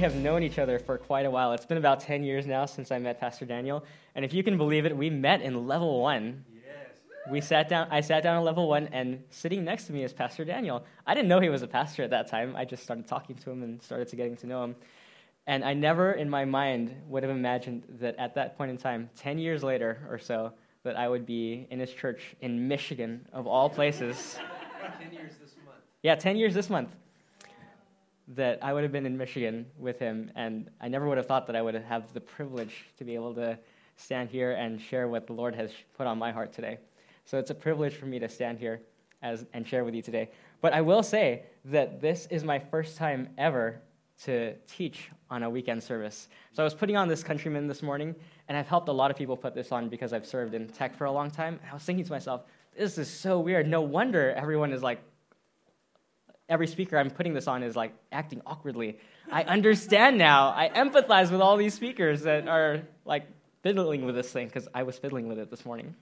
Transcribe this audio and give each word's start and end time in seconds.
have 0.00 0.16
known 0.16 0.42
each 0.42 0.58
other 0.58 0.78
for 0.78 0.96
quite 0.96 1.26
a 1.26 1.30
while. 1.30 1.52
It's 1.52 1.66
been 1.66 1.76
about 1.76 2.00
10 2.00 2.24
years 2.24 2.46
now 2.46 2.64
since 2.64 2.90
I 2.90 2.98
met 2.98 3.20
Pastor 3.20 3.44
Daniel. 3.44 3.84
And 4.14 4.24
if 4.24 4.32
you 4.32 4.42
can 4.42 4.56
believe 4.56 4.86
it, 4.86 4.96
we 4.96 5.10
met 5.10 5.42
in 5.42 5.66
level 5.66 6.00
one. 6.00 6.44
We 7.30 7.42
sat 7.42 7.68
down, 7.68 7.86
I 7.90 8.00
sat 8.00 8.22
down 8.22 8.36
on 8.38 8.44
level 8.44 8.66
one, 8.66 8.88
and 8.92 9.22
sitting 9.28 9.62
next 9.62 9.84
to 9.84 9.92
me 9.92 10.02
is 10.02 10.12
Pastor 10.14 10.42
Daniel. 10.44 10.84
I 11.06 11.14
didn't 11.14 11.28
know 11.28 11.38
he 11.38 11.50
was 11.50 11.62
a 11.62 11.66
pastor 11.66 12.02
at 12.02 12.10
that 12.10 12.28
time. 12.28 12.56
I 12.56 12.64
just 12.64 12.82
started 12.82 13.06
talking 13.06 13.36
to 13.36 13.50
him 13.50 13.62
and 13.62 13.80
started 13.82 14.08
to 14.08 14.16
getting 14.16 14.36
to 14.38 14.46
know 14.46 14.64
him. 14.64 14.74
And 15.46 15.62
I 15.62 15.74
never 15.74 16.12
in 16.12 16.30
my 16.30 16.46
mind 16.46 16.94
would 17.06 17.22
have 17.22 17.30
imagined 17.30 17.84
that 18.00 18.16
at 18.18 18.34
that 18.36 18.56
point 18.56 18.70
in 18.70 18.78
time, 18.78 19.10
10 19.16 19.38
years 19.38 19.62
later 19.62 19.98
or 20.08 20.18
so, 20.18 20.52
that 20.82 20.96
I 20.96 21.08
would 21.08 21.26
be 21.26 21.66
in 21.70 21.78
his 21.78 21.92
church 21.92 22.34
in 22.40 22.66
Michigan, 22.68 23.26
of 23.34 23.46
all 23.46 23.68
places. 23.68 24.38
10 24.98 25.12
years 25.12 25.32
this 25.40 25.54
month. 25.64 25.78
Yeah, 26.02 26.14
10 26.14 26.36
years 26.36 26.54
this 26.54 26.70
month 26.70 26.88
that 28.30 28.58
I 28.62 28.72
would 28.72 28.82
have 28.84 28.92
been 28.92 29.06
in 29.06 29.16
Michigan 29.16 29.66
with 29.78 29.98
him, 29.98 30.30
and 30.36 30.70
I 30.80 30.88
never 30.88 31.06
would 31.08 31.16
have 31.16 31.26
thought 31.26 31.46
that 31.48 31.56
I 31.56 31.62
would 31.62 31.74
have 31.74 32.12
the 32.12 32.20
privilege 32.20 32.86
to 32.98 33.04
be 33.04 33.14
able 33.14 33.34
to 33.34 33.58
stand 33.96 34.30
here 34.30 34.52
and 34.52 34.80
share 34.80 35.08
what 35.08 35.26
the 35.26 35.32
Lord 35.32 35.54
has 35.54 35.72
put 35.96 36.06
on 36.06 36.18
my 36.18 36.30
heart 36.30 36.52
today. 36.52 36.78
So 37.24 37.38
it's 37.38 37.50
a 37.50 37.54
privilege 37.54 37.94
for 37.94 38.06
me 38.06 38.18
to 38.18 38.28
stand 38.28 38.58
here 38.58 38.80
as, 39.22 39.46
and 39.52 39.66
share 39.66 39.84
with 39.84 39.94
you 39.94 40.02
today. 40.02 40.30
But 40.60 40.72
I 40.72 40.80
will 40.80 41.02
say 41.02 41.42
that 41.66 42.00
this 42.00 42.26
is 42.30 42.44
my 42.44 42.58
first 42.58 42.96
time 42.96 43.28
ever 43.36 43.80
to 44.24 44.54
teach 44.68 45.10
on 45.30 45.42
a 45.42 45.50
weekend 45.50 45.82
service. 45.82 46.28
So 46.52 46.62
I 46.62 46.64
was 46.64 46.74
putting 46.74 46.96
on 46.96 47.08
this 47.08 47.24
countryman 47.24 47.66
this 47.66 47.82
morning, 47.82 48.14
and 48.48 48.56
I've 48.56 48.68
helped 48.68 48.88
a 48.88 48.92
lot 48.92 49.10
of 49.10 49.16
people 49.16 49.36
put 49.36 49.54
this 49.54 49.72
on 49.72 49.88
because 49.88 50.12
I've 50.12 50.26
served 50.26 50.54
in 50.54 50.68
tech 50.68 50.94
for 50.94 51.06
a 51.06 51.12
long 51.12 51.30
time. 51.30 51.58
And 51.62 51.70
I 51.70 51.74
was 51.74 51.82
thinking 51.82 52.04
to 52.04 52.12
myself, 52.12 52.42
this 52.76 52.98
is 52.98 53.10
so 53.10 53.40
weird. 53.40 53.66
No 53.66 53.80
wonder 53.80 54.32
everyone 54.32 54.72
is 54.72 54.82
like 54.82 55.00
every 56.50 56.66
speaker 56.66 56.98
I'm 56.98 57.10
putting 57.10 57.32
this 57.32 57.46
on 57.46 57.62
is 57.62 57.76
like 57.76 57.94
acting 58.12 58.42
awkwardly. 58.44 58.98
I 59.30 59.44
understand 59.44 60.18
now. 60.18 60.48
I 60.48 60.68
empathize 60.74 61.30
with 61.30 61.40
all 61.40 61.56
these 61.56 61.72
speakers 61.72 62.22
that 62.22 62.48
are 62.48 62.82
like 63.04 63.26
fiddling 63.62 64.04
with 64.04 64.16
this 64.16 64.30
thing 64.30 64.48
because 64.48 64.68
I 64.74 64.82
was 64.82 64.98
fiddling 64.98 65.28
with 65.28 65.38
it 65.38 65.50
this 65.50 65.64
morning. 65.64 65.94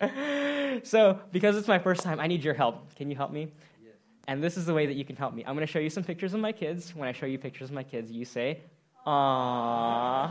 so, 0.82 1.20
because 1.30 1.56
it's 1.56 1.68
my 1.68 1.78
first 1.78 2.02
time, 2.02 2.18
I 2.18 2.26
need 2.26 2.42
your 2.42 2.54
help. 2.54 2.94
Can 2.96 3.10
you 3.10 3.16
help 3.16 3.30
me? 3.30 3.52
Yes. 3.82 3.92
And 4.26 4.42
this 4.42 4.56
is 4.56 4.66
the 4.66 4.74
way 4.74 4.86
that 4.86 4.94
you 4.94 5.04
can 5.04 5.16
help 5.16 5.34
me. 5.34 5.44
I'm 5.46 5.54
going 5.54 5.66
to 5.66 5.72
show 5.72 5.78
you 5.78 5.90
some 5.90 6.02
pictures 6.02 6.34
of 6.34 6.40
my 6.40 6.52
kids. 6.52 6.94
When 6.96 7.08
I 7.08 7.12
show 7.12 7.26
you 7.26 7.38
pictures 7.38 7.68
of 7.68 7.74
my 7.74 7.84
kids, 7.84 8.10
you 8.10 8.24
say, 8.24 8.62
Aww. 9.06 10.30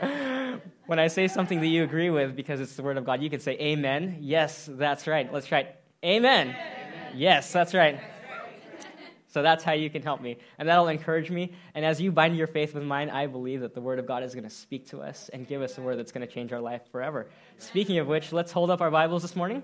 when 0.86 1.00
I 1.00 1.08
say 1.08 1.26
something 1.26 1.60
that 1.60 1.66
you 1.66 1.82
agree 1.82 2.10
with 2.10 2.36
because 2.36 2.60
it's 2.60 2.76
the 2.76 2.82
Word 2.82 2.96
of 2.96 3.04
God, 3.04 3.20
you 3.20 3.28
can 3.28 3.40
say, 3.40 3.58
Amen. 3.58 4.18
Yes, 4.20 4.68
that's 4.70 5.08
right. 5.08 5.30
Let's 5.32 5.48
try 5.48 5.60
it. 5.60 5.76
Amen. 6.04 6.48
Amen. 6.48 7.12
Yes, 7.16 7.52
that's 7.52 7.74
right. 7.74 8.00
So 9.38 9.42
that's 9.42 9.62
how 9.62 9.70
you 9.70 9.88
can 9.88 10.02
help 10.02 10.20
me. 10.20 10.36
And 10.58 10.68
that'll 10.68 10.88
encourage 10.88 11.30
me. 11.30 11.52
And 11.76 11.84
as 11.84 12.00
you 12.00 12.10
bind 12.10 12.36
your 12.36 12.48
faith 12.48 12.74
with 12.74 12.82
mine, 12.82 13.08
I 13.08 13.28
believe 13.28 13.60
that 13.60 13.72
the 13.72 13.80
Word 13.80 14.00
of 14.00 14.06
God 14.08 14.24
is 14.24 14.34
going 14.34 14.42
to 14.42 14.50
speak 14.50 14.88
to 14.88 15.00
us 15.00 15.30
and 15.32 15.46
give 15.46 15.62
us 15.62 15.78
a 15.78 15.80
word 15.80 15.96
that's 15.96 16.10
going 16.10 16.26
to 16.26 16.32
change 16.34 16.52
our 16.52 16.60
life 16.60 16.82
forever. 16.90 17.28
Speaking 17.58 17.98
of 17.98 18.08
which, 18.08 18.32
let's 18.32 18.50
hold 18.50 18.68
up 18.68 18.80
our 18.80 18.90
Bibles 18.90 19.22
this 19.22 19.36
morning. 19.36 19.62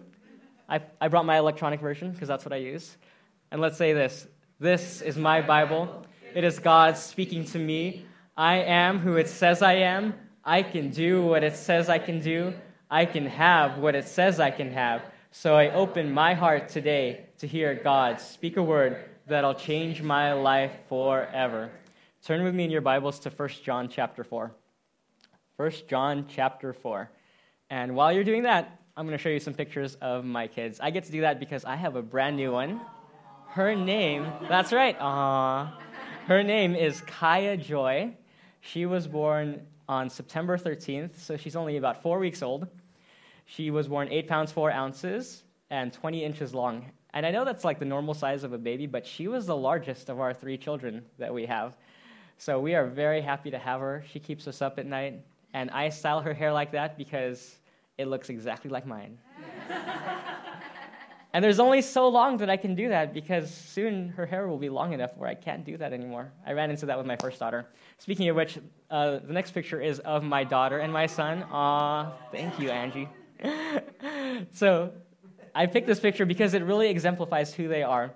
I, 0.69 0.81
I 1.00 1.08
brought 1.08 1.27
my 1.27 1.39
electronic 1.39 1.81
version 1.81 2.12
because 2.12 2.28
that's 2.28 2.44
what 2.44 2.53
I 2.53 2.58
use. 2.58 2.97
And 3.50 3.61
let's 3.61 3.77
say 3.77 3.92
this 3.94 4.28
This 4.61 5.03
is 5.03 5.16
my 5.16 5.41
Bible. 5.41 6.06
It 6.36 6.44
is 6.44 6.61
God 6.61 6.97
speaking 6.97 7.44
to 7.47 7.59
me. 7.59 8.06
I 8.36 8.59
am 8.59 9.00
who 9.00 9.16
it 9.16 9.28
says 9.28 9.60
I 9.60 9.72
am. 9.72 10.15
I 10.44 10.62
can 10.62 10.91
do 10.91 11.27
what 11.27 11.43
it 11.43 11.56
says 11.56 11.88
I 11.88 11.98
can 11.98 12.21
do. 12.21 12.54
I 12.88 13.06
can 13.06 13.27
have 13.27 13.78
what 13.78 13.97
it 13.97 14.06
says 14.06 14.38
I 14.38 14.53
can 14.53 14.71
have. 14.71 15.03
So 15.32 15.56
I 15.56 15.71
open 15.71 16.12
my 16.12 16.34
heart 16.34 16.69
today 16.69 17.27
to 17.38 17.48
hear 17.48 17.75
God 17.75 18.21
speak 18.21 18.56
a 18.56 18.62
word 18.62 19.04
that'll 19.26 19.54
change 19.54 20.02
my 20.02 20.32
life 20.32 20.72
forever. 20.88 21.70
Turn 22.24 22.42
with 22.44 22.54
me 22.54 22.64
in 22.64 22.70
your 22.70 22.80
Bibles 22.80 23.18
to 23.20 23.30
1 23.30 23.48
John 23.62 23.88
chapter 23.88 24.22
4. 24.24 24.50
1 25.56 25.72
John 25.88 26.26
chapter 26.28 26.72
4. 26.72 27.10
And 27.70 27.94
while 27.94 28.12
you're 28.12 28.24
doing 28.24 28.42
that, 28.42 28.80
I'm 28.96 29.06
going 29.06 29.16
to 29.16 29.22
show 29.22 29.30
you 29.30 29.40
some 29.40 29.54
pictures 29.54 29.96
of 30.00 30.24
my 30.24 30.46
kids. 30.46 30.78
I 30.80 30.90
get 30.90 31.04
to 31.04 31.12
do 31.12 31.22
that 31.22 31.40
because 31.40 31.64
I 31.64 31.76
have 31.76 31.96
a 31.96 32.02
brand 32.02 32.36
new 32.36 32.52
one. 32.52 32.80
Her 33.48 33.74
name, 33.74 34.26
that's 34.48 34.72
right, 34.72 35.00
uh, 35.00 35.70
her 36.26 36.42
name 36.42 36.74
is 36.74 37.00
Kaya 37.02 37.56
Joy. 37.56 38.12
She 38.60 38.84
was 38.84 39.06
born 39.06 39.66
on 39.88 40.10
September 40.10 40.58
13th, 40.58 41.18
so 41.18 41.36
she's 41.36 41.54
only 41.54 41.76
about 41.76 42.02
four 42.02 42.18
weeks 42.18 42.42
old. 42.42 42.66
She 43.46 43.70
was 43.70 43.88
born 43.88 44.08
8 44.10 44.28
pounds 44.28 44.52
4 44.52 44.70
ounces 44.70 45.44
and 45.70 45.92
20 45.92 46.24
inches 46.24 46.52
long. 46.52 46.86
And 47.14 47.25
I 47.25 47.30
know 47.30 47.44
that's 47.44 47.64
like 47.64 47.78
the 47.78 47.84
normal 47.84 48.12
size 48.12 48.42
of 48.42 48.52
a 48.52 48.58
baby, 48.58 48.86
but 48.86 49.06
she 49.06 49.28
was 49.28 49.47
the 49.47 49.56
largest 49.56 50.10
of 50.10 50.19
our 50.19 50.34
three 50.34 50.58
children 50.58 51.04
that 51.16 51.32
we 51.32 51.47
have. 51.47 51.76
So 52.38 52.58
we 52.58 52.75
are 52.75 52.86
very 52.86 53.20
happy 53.20 53.52
to 53.52 53.58
have 53.58 53.80
her. 53.80 54.04
She 54.12 54.19
keeps 54.19 54.48
us 54.48 54.60
up 54.60 54.80
at 54.80 54.86
night. 54.86 55.20
And 55.54 55.70
I 55.70 55.88
style 55.91 56.20
her 56.20 56.34
hair 56.34 56.53
like 56.53 56.72
that 56.72 56.98
because 56.98 57.54
it 57.98 58.08
looks 58.08 58.30
exactly 58.30 58.69
like 58.69 58.84
mine. 58.84 59.16
and 61.32 61.44
there's 61.44 61.60
only 61.60 61.80
so 61.80 62.08
long 62.08 62.36
that 62.38 62.50
I 62.50 62.56
can 62.56 62.74
do 62.74 62.88
that 62.88 63.14
because 63.14 63.48
soon 63.48 64.08
her 64.08 64.26
hair 64.26 64.48
will 64.48 64.58
be 64.58 64.69
long 64.69 64.92
enough 64.92 65.16
where 65.16 65.30
I 65.30 65.36
can't 65.36 65.64
do 65.64 65.76
that 65.76 65.92
anymore. 65.92 66.32
I 66.44 66.53
ran 66.53 66.69
into 66.70 66.86
that 66.86 66.98
with 66.98 67.06
my 67.06 67.16
first 67.16 67.38
daughter. 67.38 67.66
Speaking 67.98 68.28
of 68.28 68.34
which, 68.34 68.58
uh, 68.91 69.20
the 69.24 69.32
next 69.32 69.53
picture 69.53 69.80
is 69.80 70.00
of 70.00 70.24
my 70.24 70.42
daughter 70.42 70.80
and 70.80 70.92
my 70.92 71.06
son. 71.06 71.44
Aw, 71.44 72.12
thank 72.32 72.58
you, 72.58 72.70
Angie. 72.70 73.08
so 74.53 74.91
I 75.54 75.66
picked 75.66 75.87
this 75.87 76.00
picture 76.00 76.26
because 76.26 76.54
it 76.54 76.62
really 76.62 76.88
exemplifies 76.88 77.54
who 77.54 77.69
they 77.69 77.82
are. 77.82 78.12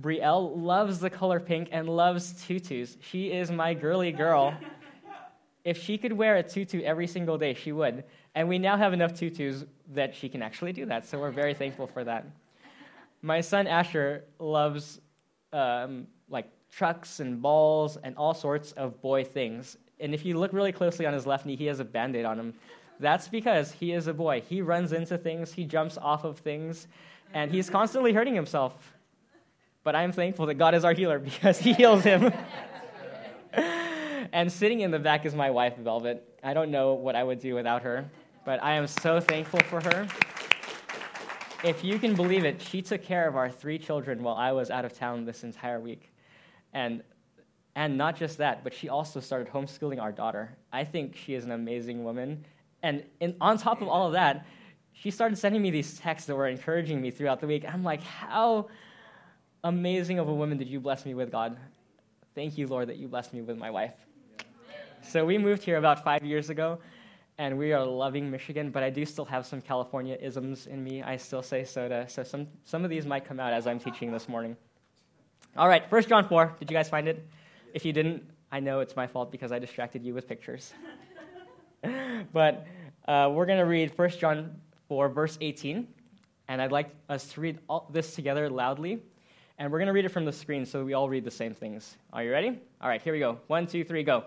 Brielle 0.00 0.56
loves 0.56 0.98
the 0.98 1.10
color 1.10 1.38
pink 1.38 1.68
and 1.72 1.88
loves 1.88 2.44
tutus. 2.44 2.96
She 3.00 3.32
is 3.32 3.50
my 3.50 3.74
girly 3.74 4.12
girl. 4.12 4.54
if 5.64 5.82
she 5.82 5.98
could 5.98 6.12
wear 6.12 6.36
a 6.36 6.42
tutu 6.42 6.82
every 6.82 7.06
single 7.06 7.38
day, 7.38 7.54
she 7.54 7.72
would. 7.72 8.04
And 8.34 8.48
we 8.48 8.58
now 8.58 8.76
have 8.76 8.92
enough 8.92 9.14
tutus 9.14 9.64
that 9.92 10.14
she 10.14 10.28
can 10.28 10.42
actually 10.42 10.72
do 10.72 10.86
that, 10.86 11.06
so 11.06 11.18
we're 11.18 11.30
very 11.30 11.54
thankful 11.54 11.86
for 11.86 12.04
that. 12.04 12.26
My 13.22 13.40
son 13.40 13.66
Asher 13.66 14.24
loves 14.38 15.00
um, 15.52 16.06
like 16.28 16.50
trucks 16.70 17.20
and 17.20 17.42
balls 17.42 17.98
and 18.02 18.16
all 18.16 18.34
sorts 18.34 18.72
of 18.72 19.00
boy 19.02 19.24
things. 19.24 19.76
And 19.98 20.14
if 20.14 20.24
you 20.24 20.38
look 20.38 20.52
really 20.52 20.72
closely 20.72 21.06
on 21.06 21.12
his 21.12 21.26
left 21.26 21.44
knee, 21.44 21.56
he 21.56 21.66
has 21.66 21.80
a 21.80 21.84
band 21.84 22.16
aid 22.16 22.24
on 22.24 22.38
him. 22.38 22.54
That's 23.00 23.28
because 23.28 23.72
he 23.72 23.92
is 23.92 24.06
a 24.06 24.14
boy. 24.14 24.42
He 24.46 24.60
runs 24.60 24.92
into 24.92 25.16
things, 25.16 25.52
he 25.52 25.64
jumps 25.64 25.98
off 25.98 26.24
of 26.24 26.38
things, 26.38 26.86
and 27.32 27.50
he's 27.50 27.70
constantly 27.70 28.12
hurting 28.12 28.34
himself. 28.34 28.94
But 29.82 29.96
I'm 29.96 30.12
thankful 30.12 30.46
that 30.46 30.54
God 30.54 30.74
is 30.74 30.84
our 30.84 30.92
healer 30.92 31.18
because 31.30 31.58
he 31.58 31.72
heals 31.72 32.04
him. 32.04 32.32
and 34.32 34.52
sitting 34.52 34.80
in 34.80 34.90
the 34.90 34.98
back 34.98 35.24
is 35.24 35.34
my 35.34 35.50
wife, 35.50 35.76
Velvet. 35.78 36.38
I 36.42 36.52
don't 36.52 36.70
know 36.70 36.92
what 36.92 37.16
I 37.16 37.24
would 37.24 37.40
do 37.40 37.54
without 37.54 37.82
her, 37.82 38.08
but 38.44 38.62
I 38.62 38.74
am 38.74 38.86
so 38.86 39.18
thankful 39.18 39.60
for 39.60 39.80
her. 39.80 40.06
If 41.64 41.82
you 41.82 41.98
can 41.98 42.14
believe 42.14 42.44
it, 42.44 42.60
she 42.60 42.80
took 42.82 43.02
care 43.02 43.26
of 43.28 43.36
our 43.36 43.50
three 43.50 43.78
children 43.78 44.22
while 44.22 44.36
I 44.36 44.52
was 44.52 44.70
out 44.70 44.84
of 44.84 44.92
town 44.92 45.24
this 45.24 45.42
entire 45.42 45.80
week. 45.80 46.12
And 46.72 47.02
and 47.76 47.96
not 47.96 48.16
just 48.16 48.38
that, 48.38 48.64
but 48.64 48.74
she 48.74 48.88
also 48.88 49.20
started 49.20 49.48
homeschooling 49.48 50.02
our 50.02 50.10
daughter. 50.10 50.50
I 50.72 50.84
think 50.84 51.16
she 51.16 51.34
is 51.34 51.44
an 51.44 51.52
amazing 51.52 52.02
woman, 52.02 52.44
and 52.82 53.04
in, 53.20 53.36
on 53.40 53.58
top 53.58 53.82
of 53.82 53.88
all 53.88 54.06
of 54.06 54.12
that, 54.12 54.46
she 54.92 55.10
started 55.10 55.36
sending 55.36 55.62
me 55.62 55.70
these 55.70 55.98
texts 55.98 56.26
that 56.26 56.36
were 56.36 56.48
encouraging 56.48 57.00
me 57.00 57.10
throughout 57.10 57.40
the 57.40 57.46
week. 57.46 57.64
I'm 57.66 57.82
like, 57.82 58.02
how 58.02 58.68
amazing 59.64 60.18
of 60.18 60.28
a 60.28 60.34
woman 60.34 60.58
did 60.58 60.68
you 60.68 60.80
bless 60.80 61.06
me 61.06 61.14
with, 61.14 61.30
God? 61.30 61.56
Thank 62.34 62.58
you, 62.58 62.66
Lord, 62.66 62.88
that 62.88 62.96
you 62.96 63.08
blessed 63.08 63.32
me 63.34 63.40
with 63.42 63.58
my 63.58 63.70
wife. 63.70 63.94
So 65.02 65.24
we 65.24 65.38
moved 65.38 65.62
here 65.62 65.78
about 65.78 66.04
five 66.04 66.24
years 66.24 66.50
ago, 66.50 66.78
and 67.38 67.56
we 67.56 67.72
are 67.72 67.84
loving 67.84 68.30
Michigan, 68.30 68.70
but 68.70 68.82
I 68.82 68.90
do 68.90 69.06
still 69.06 69.24
have 69.24 69.46
some 69.46 69.60
California 69.60 70.16
isms 70.20 70.66
in 70.66 70.84
me. 70.84 71.02
I 71.02 71.16
still 71.16 71.42
say 71.42 71.64
soda, 71.64 72.06
so 72.08 72.22
some, 72.22 72.46
some 72.64 72.84
of 72.84 72.90
these 72.90 73.06
might 73.06 73.24
come 73.24 73.40
out 73.40 73.52
as 73.52 73.66
I'm 73.66 73.78
teaching 73.78 74.12
this 74.12 74.28
morning. 74.28 74.56
All 75.56 75.66
right, 75.68 75.90
1 75.90 76.02
John 76.04 76.28
4. 76.28 76.56
Did 76.60 76.70
you 76.70 76.76
guys 76.76 76.88
find 76.88 77.08
it? 77.08 77.26
If 77.72 77.84
you 77.84 77.92
didn't, 77.92 78.22
I 78.52 78.60
know 78.60 78.80
it's 78.80 78.94
my 78.94 79.06
fault 79.06 79.32
because 79.32 79.52
I 79.52 79.58
distracted 79.58 80.04
you 80.04 80.14
with 80.14 80.28
pictures. 80.28 80.72
but 82.32 82.66
uh, 83.10 83.28
we're 83.28 83.46
going 83.46 83.58
to 83.58 83.64
read 83.64 83.90
1 83.98 84.10
John 84.20 84.54
4, 84.86 85.08
verse 85.08 85.36
18. 85.40 85.88
And 86.46 86.62
I'd 86.62 86.70
like 86.70 86.90
us 87.08 87.26
to 87.32 87.40
read 87.40 87.58
all 87.68 87.88
this 87.92 88.14
together 88.14 88.48
loudly. 88.48 89.00
And 89.58 89.72
we're 89.72 89.80
going 89.80 89.88
to 89.88 89.92
read 89.92 90.04
it 90.04 90.10
from 90.10 90.24
the 90.24 90.32
screen 90.32 90.64
so 90.64 90.84
we 90.84 90.94
all 90.94 91.08
read 91.08 91.24
the 91.24 91.30
same 91.32 91.52
things. 91.52 91.96
Are 92.12 92.22
you 92.22 92.30
ready? 92.30 92.60
All 92.80 92.88
right, 92.88 93.02
here 93.02 93.12
we 93.12 93.18
go. 93.18 93.38
One, 93.48 93.66
two, 93.66 93.82
three, 93.82 94.04
go. 94.04 94.24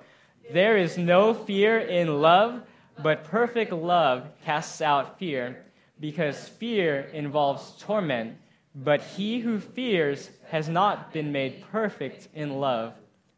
There 0.52 0.78
is 0.78 0.98
no 0.98 1.34
fear 1.34 1.80
in 1.80 2.22
love, 2.22 2.62
but 3.02 3.24
perfect 3.24 3.72
love 3.72 4.28
casts 4.44 4.82
out 4.82 5.18
fear, 5.18 5.64
because 6.02 6.50
fear 6.50 7.10
involves 7.14 7.72
torment. 7.80 8.36
But 8.76 9.02
he 9.02 9.40
who 9.40 9.62
fears 9.62 10.30
has 10.50 10.68
not 10.68 11.14
been 11.14 11.32
made 11.32 11.64
perfect 11.72 12.28
in 12.34 12.60
love. 12.60 12.94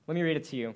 Let 0.08 0.16
me 0.16 0.24
read 0.24 0.38
it 0.38 0.46
to 0.46 0.56
you. 0.56 0.74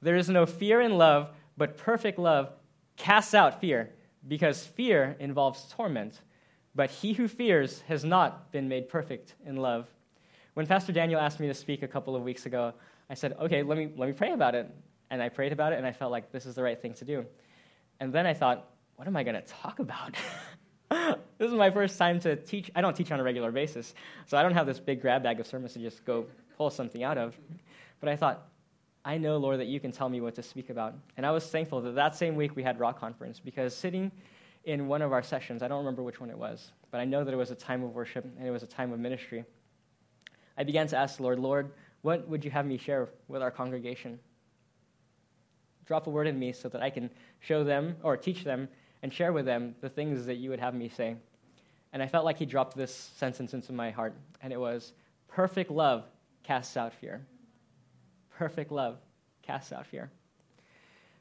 There 0.00 0.14
is 0.14 0.28
no 0.28 0.46
fear 0.46 0.80
in 0.80 0.96
love, 0.96 1.30
but 1.56 1.76
perfect 1.76 2.20
love 2.20 2.50
casts 2.98 3.32
out 3.32 3.60
fear, 3.60 3.90
because 4.26 4.66
fear 4.66 5.16
involves 5.18 5.66
torment. 5.70 6.20
But 6.74 6.90
he 6.90 7.12
who 7.12 7.26
fears 7.26 7.80
has 7.88 8.04
not 8.04 8.52
been 8.52 8.68
made 8.68 8.88
perfect 8.88 9.34
in 9.46 9.56
love. 9.56 9.88
when 10.54 10.66
Pastor 10.66 10.92
Daniel 10.92 11.20
asked 11.20 11.40
me 11.40 11.46
to 11.46 11.54
speak 11.54 11.82
a 11.82 11.88
couple 11.88 12.14
of 12.16 12.22
weeks 12.22 12.44
ago, 12.44 12.74
I 13.08 13.14
said, 13.14 13.36
okay, 13.40 13.62
let 13.62 13.78
me, 13.78 13.90
let 13.96 14.08
me 14.08 14.12
pray 14.12 14.32
about 14.32 14.54
it. 14.54 14.68
And 15.10 15.22
I 15.22 15.28
prayed 15.28 15.52
about 15.52 15.72
it, 15.72 15.78
and 15.78 15.86
I 15.86 15.92
felt 15.92 16.12
like 16.12 16.30
this 16.32 16.44
is 16.44 16.54
the 16.54 16.62
right 16.62 16.80
thing 16.80 16.92
to 16.94 17.04
do. 17.04 17.24
And 18.00 18.12
then 18.12 18.26
I 18.26 18.34
thought, 18.34 18.68
what 18.96 19.08
am 19.08 19.16
I 19.16 19.22
going 19.22 19.36
to 19.36 19.42
talk 19.42 19.78
about? 19.78 20.16
this 21.38 21.48
is 21.48 21.54
my 21.54 21.70
first 21.70 21.96
time 21.96 22.20
to 22.20 22.36
teach. 22.36 22.70
I 22.74 22.80
don't 22.80 22.94
teach 22.94 23.10
on 23.10 23.20
a 23.20 23.22
regular 23.22 23.52
basis, 23.52 23.94
so 24.26 24.36
I 24.36 24.42
don't 24.42 24.54
have 24.54 24.66
this 24.66 24.80
big 24.80 25.00
grab 25.00 25.22
bag 25.22 25.40
of 25.40 25.46
sermons 25.46 25.72
to 25.74 25.78
just 25.78 26.04
go 26.04 26.26
pull 26.56 26.70
something 26.70 27.02
out 27.02 27.16
of. 27.16 27.38
But 28.00 28.08
I 28.08 28.16
thought, 28.16 28.48
I 29.04 29.16
know, 29.18 29.36
Lord, 29.38 29.60
that 29.60 29.66
you 29.66 29.80
can 29.80 29.92
tell 29.92 30.08
me 30.08 30.20
what 30.20 30.34
to 30.34 30.42
speak 30.42 30.70
about. 30.70 30.94
And 31.16 31.24
I 31.24 31.30
was 31.30 31.46
thankful 31.46 31.80
that 31.82 31.94
that 31.94 32.14
same 32.14 32.36
week 32.36 32.56
we 32.56 32.62
had 32.62 32.78
Rock 32.78 33.00
Conference 33.00 33.40
because 33.40 33.74
sitting 33.74 34.10
in 34.64 34.86
one 34.86 35.02
of 35.02 35.12
our 35.12 35.22
sessions, 35.22 35.62
I 35.62 35.68
don't 35.68 35.78
remember 35.78 36.02
which 36.02 36.20
one 36.20 36.30
it 36.30 36.36
was, 36.36 36.72
but 36.90 37.00
I 37.00 37.04
know 37.04 37.24
that 37.24 37.32
it 37.32 37.36
was 37.36 37.50
a 37.50 37.54
time 37.54 37.82
of 37.82 37.94
worship 37.94 38.24
and 38.24 38.46
it 38.46 38.50
was 38.50 38.62
a 38.62 38.66
time 38.66 38.92
of 38.92 38.98
ministry. 38.98 39.44
I 40.56 40.64
began 40.64 40.86
to 40.88 40.96
ask 40.96 41.16
the 41.16 41.22
Lord, 41.22 41.38
Lord, 41.38 41.70
what 42.02 42.28
would 42.28 42.44
you 42.44 42.50
have 42.50 42.66
me 42.66 42.76
share 42.76 43.08
with 43.28 43.42
our 43.42 43.50
congregation? 43.50 44.18
Drop 45.86 46.06
a 46.06 46.10
word 46.10 46.26
in 46.26 46.38
me 46.38 46.52
so 46.52 46.68
that 46.68 46.82
I 46.82 46.90
can 46.90 47.10
show 47.40 47.64
them 47.64 47.96
or 48.02 48.16
teach 48.16 48.44
them 48.44 48.68
and 49.02 49.12
share 49.12 49.32
with 49.32 49.46
them 49.46 49.74
the 49.80 49.88
things 49.88 50.26
that 50.26 50.36
you 50.36 50.50
would 50.50 50.60
have 50.60 50.74
me 50.74 50.88
say. 50.88 51.16
And 51.92 52.02
I 52.02 52.06
felt 52.06 52.24
like 52.24 52.38
he 52.38 52.44
dropped 52.44 52.76
this 52.76 53.10
sentence 53.16 53.54
into 53.54 53.72
my 53.72 53.90
heart, 53.90 54.14
and 54.42 54.52
it 54.52 54.60
was 54.60 54.92
perfect 55.28 55.70
love 55.70 56.04
casts 56.42 56.76
out 56.76 56.92
fear. 56.92 57.24
Perfect 58.38 58.70
love 58.70 58.98
casts 59.42 59.72
out 59.72 59.84
fear. 59.84 60.10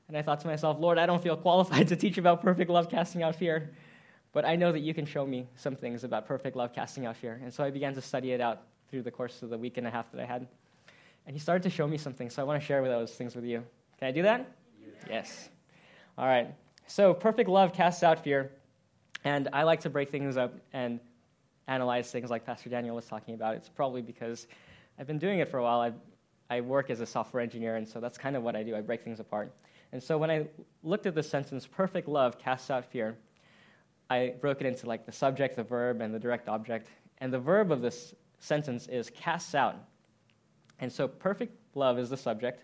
And 0.08 0.16
I 0.16 0.22
thought 0.22 0.40
to 0.42 0.48
myself, 0.48 0.78
Lord, 0.80 1.00
I 1.00 1.08
don't 1.08 1.22
feel 1.22 1.36
qualified 1.36 1.88
to 1.88 1.96
teach 1.96 2.20
about 2.20 2.44
perfect 2.44 2.70
love 2.70 2.92
casting 2.92 3.24
out 3.24 3.36
fear, 3.36 3.72
but 4.34 4.46
I 4.46 4.56
know 4.56 4.72
that 4.72 4.82
you 4.82 4.94
can 4.94 5.08
show 5.08 5.26
me 5.26 5.48
some 5.56 5.76
things 5.76 6.04
about 6.04 6.28
perfect 6.28 6.56
love 6.56 6.74
casting 6.74 7.08
out 7.08 7.18
fear. 7.18 7.40
And 7.44 7.52
so 7.52 7.64
I 7.64 7.72
began 7.72 7.96
to 7.96 8.02
study 8.02 8.34
it 8.34 8.40
out 8.40 8.62
through 8.92 9.02
the 9.02 9.10
course 9.10 9.42
of 9.42 9.50
the 9.50 9.58
week 9.58 9.78
and 9.78 9.88
a 9.88 9.90
half 9.90 10.12
that 10.12 10.22
I 10.22 10.26
had. 10.26 10.48
And 11.26 11.36
he 11.36 11.40
started 11.40 11.64
to 11.64 11.72
show 11.72 11.88
me 11.88 11.98
something, 11.98 12.30
so 12.30 12.44
I 12.44 12.46
want 12.46 12.62
to 12.62 12.66
share 12.66 12.84
those 12.84 13.12
things 13.14 13.36
with 13.36 13.46
you. 13.46 13.64
Can 13.98 14.10
I 14.10 14.12
do 14.12 14.22
that? 14.22 14.52
Yes. 14.80 15.08
yes. 15.10 15.50
All 16.20 16.28
right. 16.28 16.54
So, 16.86 17.16
perfect 17.16 17.50
love 17.50 17.74
casts 17.74 18.04
out 18.04 18.24
fear. 18.24 18.52
And 19.24 19.50
I 19.52 19.64
like 19.64 19.82
to 19.82 19.90
break 19.90 20.12
things 20.12 20.38
up 20.38 20.54
and 20.72 21.00
analyze 21.68 22.12
things 22.12 22.30
like 22.30 22.46
Pastor 22.46 22.70
Daniel 22.70 22.96
was 22.96 23.06
talking 23.06 23.34
about. 23.34 23.56
It's 23.56 23.68
probably 23.68 24.04
because 24.04 24.48
I've 25.00 25.08
been 25.08 25.18
doing 25.18 25.40
it 25.40 25.50
for 25.50 25.58
a 25.58 25.64
while. 25.64 25.82
I, 25.82 25.92
I 26.50 26.62
work 26.62 26.90
as 26.90 27.02
a 27.02 27.06
software 27.06 27.44
engineer, 27.44 27.76
and 27.76 27.88
so 27.88 28.00
that's 28.00 28.18
kind 28.18 28.36
of 28.36 28.44
what 28.44 28.56
I 28.56 28.64
do. 28.64 28.76
I 28.76 28.82
break 28.82 29.04
things 29.04 29.20
apart. 29.20 29.52
And 29.92 30.02
so 30.02 30.18
when 30.18 30.30
I 30.32 30.48
looked 30.84 31.06
at 31.06 31.16
the 31.16 31.24
sentence, 31.24 31.66
perfect 31.66 32.08
love 32.08 32.40
casts 32.40 32.70
out 32.70 32.86
fear, 32.86 33.18
I 34.10 34.36
broke 34.40 34.62
it 34.62 34.68
into 34.68 34.86
like 34.86 35.06
the 35.06 35.12
subject, 35.12 35.56
the 35.56 35.64
verb, 35.64 36.02
and 36.02 36.14
the 36.14 36.20
direct 36.20 36.48
object. 36.48 36.90
And 37.20 37.34
the 37.34 37.40
verb 37.40 37.72
of 37.72 37.82
this 37.82 38.14
sentence 38.40 38.88
is 38.88 39.10
casts 39.10 39.56
out. 39.56 39.76
And 40.80 40.92
so 40.92 41.08
perfect 41.08 41.58
love 41.76 42.00
is 42.00 42.10
the 42.10 42.18
subject, 42.18 42.64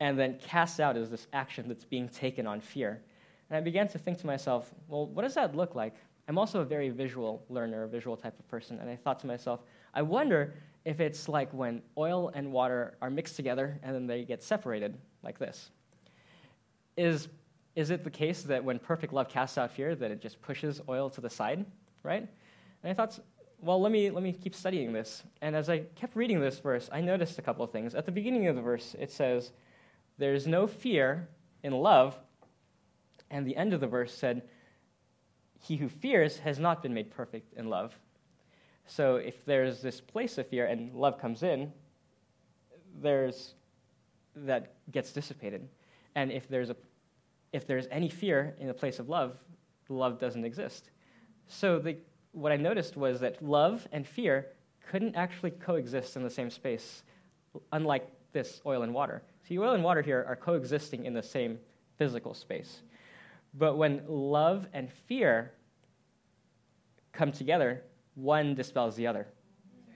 and 0.00 0.18
then 0.18 0.38
casts 0.38 0.80
out 0.80 0.96
is 0.96 1.10
this 1.10 1.26
action 1.32 1.68
that's 1.68 1.84
being 1.84 2.08
taken 2.08 2.46
on 2.46 2.60
fear. 2.60 3.02
And 3.50 3.56
I 3.56 3.60
began 3.60 3.86
to 3.88 3.98
think 3.98 4.18
to 4.18 4.26
myself, 4.26 4.74
well, 4.88 5.06
what 5.06 5.22
does 5.22 5.34
that 5.34 5.54
look 5.54 5.74
like? 5.74 5.94
I'm 6.28 6.38
also 6.38 6.60
a 6.60 6.64
very 6.64 6.88
visual 6.88 7.44
learner, 7.48 7.84
a 7.84 7.88
visual 7.88 8.16
type 8.16 8.38
of 8.38 8.48
person, 8.48 8.78
and 8.80 8.90
I 8.90 8.96
thought 8.96 9.20
to 9.20 9.26
myself, 9.26 9.60
I 9.94 10.02
wonder 10.02 10.54
if 10.86 11.00
it's 11.00 11.28
like 11.28 11.52
when 11.52 11.82
oil 11.98 12.30
and 12.32 12.52
water 12.52 12.96
are 13.02 13.10
mixed 13.10 13.34
together 13.34 13.76
and 13.82 13.92
then 13.92 14.06
they 14.06 14.24
get 14.24 14.40
separated 14.40 14.96
like 15.20 15.36
this. 15.36 15.70
Is, 16.96 17.26
is 17.74 17.90
it 17.90 18.04
the 18.04 18.10
case 18.10 18.42
that 18.44 18.62
when 18.62 18.78
perfect 18.78 19.12
love 19.12 19.28
casts 19.28 19.58
out 19.58 19.72
fear, 19.72 19.96
that 19.96 20.12
it 20.12 20.22
just 20.22 20.40
pushes 20.40 20.80
oil 20.88 21.10
to 21.10 21.20
the 21.20 21.28
side, 21.28 21.66
right? 22.04 22.20
And 22.20 22.90
I 22.90 22.94
thought, 22.94 23.18
well, 23.60 23.80
let 23.80 23.90
me, 23.90 24.10
let 24.10 24.22
me 24.22 24.32
keep 24.32 24.54
studying 24.54 24.92
this. 24.92 25.24
And 25.42 25.56
as 25.56 25.68
I 25.68 25.80
kept 25.96 26.14
reading 26.14 26.38
this 26.38 26.60
verse, 26.60 26.88
I 26.92 27.00
noticed 27.00 27.36
a 27.40 27.42
couple 27.42 27.64
of 27.64 27.72
things. 27.72 27.96
At 27.96 28.06
the 28.06 28.12
beginning 28.12 28.46
of 28.46 28.54
the 28.54 28.62
verse, 28.62 28.94
it 28.96 29.10
says, 29.10 29.50
There's 30.18 30.46
no 30.46 30.68
fear 30.68 31.26
in 31.64 31.72
love. 31.72 32.16
And 33.28 33.44
the 33.44 33.56
end 33.56 33.72
of 33.72 33.80
the 33.80 33.88
verse 33.88 34.14
said, 34.14 34.42
He 35.58 35.76
who 35.76 35.88
fears 35.88 36.38
has 36.38 36.60
not 36.60 36.80
been 36.80 36.94
made 36.94 37.10
perfect 37.10 37.54
in 37.54 37.68
love. 37.68 37.98
So 38.86 39.16
if 39.16 39.44
there's 39.44 39.82
this 39.82 40.00
place 40.00 40.38
of 40.38 40.46
fear 40.46 40.66
and 40.66 40.94
love 40.94 41.18
comes 41.20 41.42
in, 41.42 41.72
there's 43.00 43.54
that 44.36 44.74
gets 44.90 45.12
dissipated. 45.12 45.68
And 46.14 46.30
if 46.30 46.48
there's 46.48 46.70
a 46.70 46.76
if 47.52 47.66
there's 47.66 47.86
any 47.90 48.08
fear 48.08 48.54
in 48.58 48.66
the 48.66 48.74
place 48.74 48.98
of 48.98 49.08
love, 49.08 49.36
love 49.88 50.18
doesn't 50.18 50.44
exist. 50.44 50.90
So 51.48 51.78
the 51.78 51.96
what 52.32 52.52
I 52.52 52.56
noticed 52.56 52.96
was 52.96 53.20
that 53.20 53.42
love 53.42 53.86
and 53.92 54.06
fear 54.06 54.48
couldn't 54.90 55.16
actually 55.16 55.50
coexist 55.52 56.16
in 56.16 56.22
the 56.22 56.30
same 56.30 56.50
space, 56.50 57.02
unlike 57.72 58.08
this 58.32 58.60
oil 58.66 58.82
and 58.82 58.92
water. 58.92 59.22
See, 59.48 59.58
oil 59.58 59.72
and 59.72 59.82
water 59.82 60.02
here 60.02 60.24
are 60.28 60.36
coexisting 60.36 61.06
in 61.06 61.14
the 61.14 61.22
same 61.22 61.58
physical 61.96 62.34
space. 62.34 62.82
But 63.54 63.76
when 63.76 64.02
love 64.06 64.66
and 64.74 64.92
fear 64.92 65.52
come 67.12 67.32
together, 67.32 67.82
one 68.16 68.54
dispels 68.54 68.96
the 68.96 69.06
other, 69.06 69.28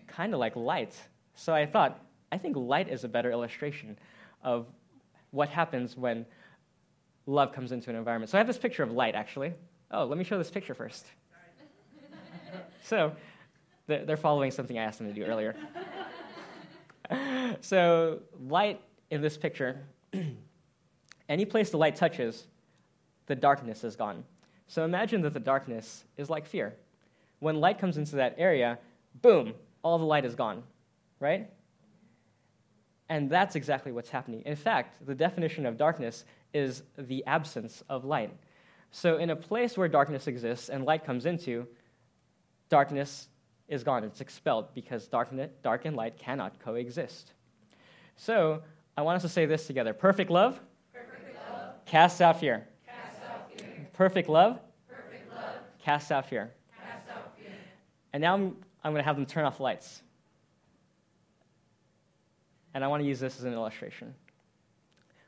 kind 0.07 0.33
of 0.33 0.39
like 0.39 0.55
light. 0.55 0.95
So 1.35 1.53
I 1.53 1.67
thought, 1.67 2.01
I 2.31 2.39
think 2.39 2.57
light 2.57 2.89
is 2.89 3.03
a 3.03 3.09
better 3.09 3.33
illustration 3.33 3.99
of 4.45 4.67
what 5.33 5.49
happens 5.49 5.97
when 5.97 6.25
love 7.27 7.53
comes 7.53 7.73
into 7.73 7.91
an 7.91 7.97
environment. 7.97 8.31
So 8.31 8.39
I 8.39 8.41
have 8.41 8.47
this 8.47 8.59
picture 8.59 8.83
of 8.83 8.93
light, 8.93 9.15
actually. 9.15 9.55
Oh, 9.91 10.05
let 10.05 10.19
me 10.19 10.25
show 10.25 10.39
this 10.39 10.51
picture 10.51 10.75
first. 10.75 11.07
So 12.83 13.13
they're 13.87 14.17
following 14.17 14.51
something 14.51 14.79
I 14.79 14.83
asked 14.83 14.99
them 14.99 15.09
to 15.09 15.13
do 15.13 15.25
earlier. 15.25 15.55
so, 17.61 18.21
light 18.49 18.81
in 19.11 19.21
this 19.21 19.37
picture, 19.37 19.81
any 21.29 21.45
place 21.45 21.71
the 21.71 21.77
light 21.77 21.97
touches, 21.97 22.47
the 23.27 23.35
darkness 23.35 23.85
is 23.85 23.97
gone. 23.97 24.25
So, 24.69 24.85
imagine 24.85 25.21
that 25.23 25.35
the 25.35 25.41
darkness 25.41 26.05
is 26.17 26.31
like 26.31 26.47
fear. 26.47 26.75
When 27.41 27.57
light 27.61 27.79
comes 27.79 27.99
into 27.99 28.17
that 28.17 28.37
area, 28.39 28.79
boom, 29.21 29.55
all 29.83 29.99
the 29.99 30.05
light 30.05 30.25
is 30.25 30.35
gone, 30.35 30.63
right? 31.19 31.51
And 33.09 33.29
that's 33.29 33.57
exactly 33.57 33.91
what's 33.93 34.11
happening. 34.11 34.43
In 34.47 34.57
fact, 34.57 35.05
the 35.05 35.15
definition 35.15 35.67
of 35.67 35.77
darkness 35.77 36.25
is 36.55 36.83
the 36.97 37.25
absence 37.27 37.83
of 37.89 38.05
light. 38.05 38.33
So, 38.93 39.19
in 39.19 39.31
a 39.31 39.37
place 39.37 39.77
where 39.77 39.89
darkness 39.89 40.27
exists 40.27 40.69
and 40.69 40.85
light 40.85 41.05
comes 41.05 41.27
into, 41.27 41.67
darkness 42.69 43.29
is 43.69 43.85
gone. 43.85 44.05
It's 44.05 44.21
expelled 44.21 44.75
because 44.75 45.07
darkness, 45.07 45.51
dark 45.63 45.85
and 45.85 45.97
light 45.97 46.19
cannot 46.19 46.59
coexist. 46.61 47.33
So 48.17 48.63
I 48.97 49.03
want 49.03 49.17
us 49.17 49.23
to 49.23 49.29
say 49.29 49.47
this 49.47 49.67
together. 49.67 49.95
Perfect 49.95 50.31
love, 50.31 50.61
Perfect 50.93 51.39
love. 51.49 51.85
casts 51.87 52.21
out 52.21 52.41
fear. 52.41 52.67
out 53.33 53.51
fear. 53.51 53.89
Perfect 53.95 54.29
love, 54.29 54.61
Perfect 54.89 55.35
love. 55.35 55.55
Casts, 55.79 56.11
out 56.11 56.29
fear. 56.29 56.53
And 58.13 58.21
now 58.21 58.35
I'm, 58.35 58.57
I'm 58.83 58.93
going 58.93 59.03
to 59.03 59.07
have 59.07 59.17
them 59.17 59.27
turn 59.27 59.45
off 59.45 59.61
lights. 59.61 60.03
And 62.75 62.85
I 62.85 62.89
want 62.89 63.03
to 63.03 63.09
use 63.09 63.21
this 63.21 63.39
as 63.39 63.45
an 63.45 63.53
illustration. 63.53 64.15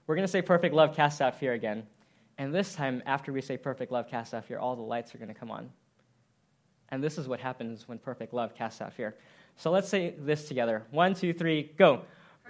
We're 0.07 0.15
going 0.15 0.27
to 0.27 0.31
say 0.31 0.43
perfect 0.43 0.75
love 0.75 0.95
casts 0.95 1.21
out 1.21 1.39
fear 1.39 1.53
again. 1.53 1.85
And 2.39 2.55
this 2.55 2.75
time, 2.75 3.03
after 3.07 3.33
we 3.33 3.41
say 3.41 3.57
perfect 3.57 3.93
love 3.93 4.09
casts 4.09 4.35
out 4.35 4.45
fear, 4.45 4.59
all 4.59 4.75
the 4.75 4.83
lights 4.83 5.15
are 5.15 5.19
going 5.19 5.29
to 5.29 5.35
come 5.35 5.51
on. 5.51 5.71
And 6.91 7.03
this 7.03 7.19
is 7.19 7.29
what 7.29 7.41
happens 7.41 7.89
when 7.89 7.99
perfect 7.99 8.35
love 8.35 8.55
casts 8.55 8.81
out 8.81 8.93
fear. 8.93 9.17
So 9.57 9.71
let's 9.71 9.89
say 9.89 10.15
this 10.19 10.49
together. 10.49 10.83
One, 10.91 11.15
two, 11.15 11.33
three, 11.33 11.73
go. 11.77 12.03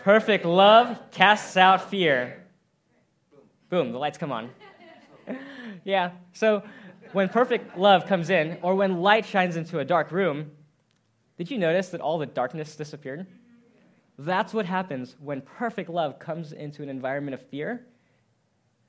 Perfect 0.02 0.44
love 0.44 0.98
casts 1.10 1.56
out 1.56 1.90
fear. 1.90 2.42
Boom, 3.68 3.92
the 3.92 3.98
lights 3.98 4.18
come 4.18 4.32
on. 4.32 4.50
yeah, 5.84 6.10
so 6.32 6.62
when 7.12 7.28
perfect 7.28 7.76
love 7.76 8.06
comes 8.06 8.30
in, 8.30 8.58
or 8.62 8.74
when 8.74 9.00
light 9.00 9.24
shines 9.26 9.56
into 9.56 9.78
a 9.78 9.84
dark 9.84 10.10
room, 10.12 10.50
did 11.36 11.50
you 11.50 11.58
notice 11.58 11.88
that 11.90 12.00
all 12.00 12.18
the 12.18 12.26
darkness 12.26 12.76
disappeared? 12.76 13.26
That's 14.18 14.52
what 14.52 14.66
happens 14.66 15.16
when 15.20 15.40
perfect 15.40 15.88
love 15.88 16.18
comes 16.18 16.52
into 16.52 16.82
an 16.82 16.88
environment 16.88 17.34
of 17.34 17.42
fear. 17.48 17.86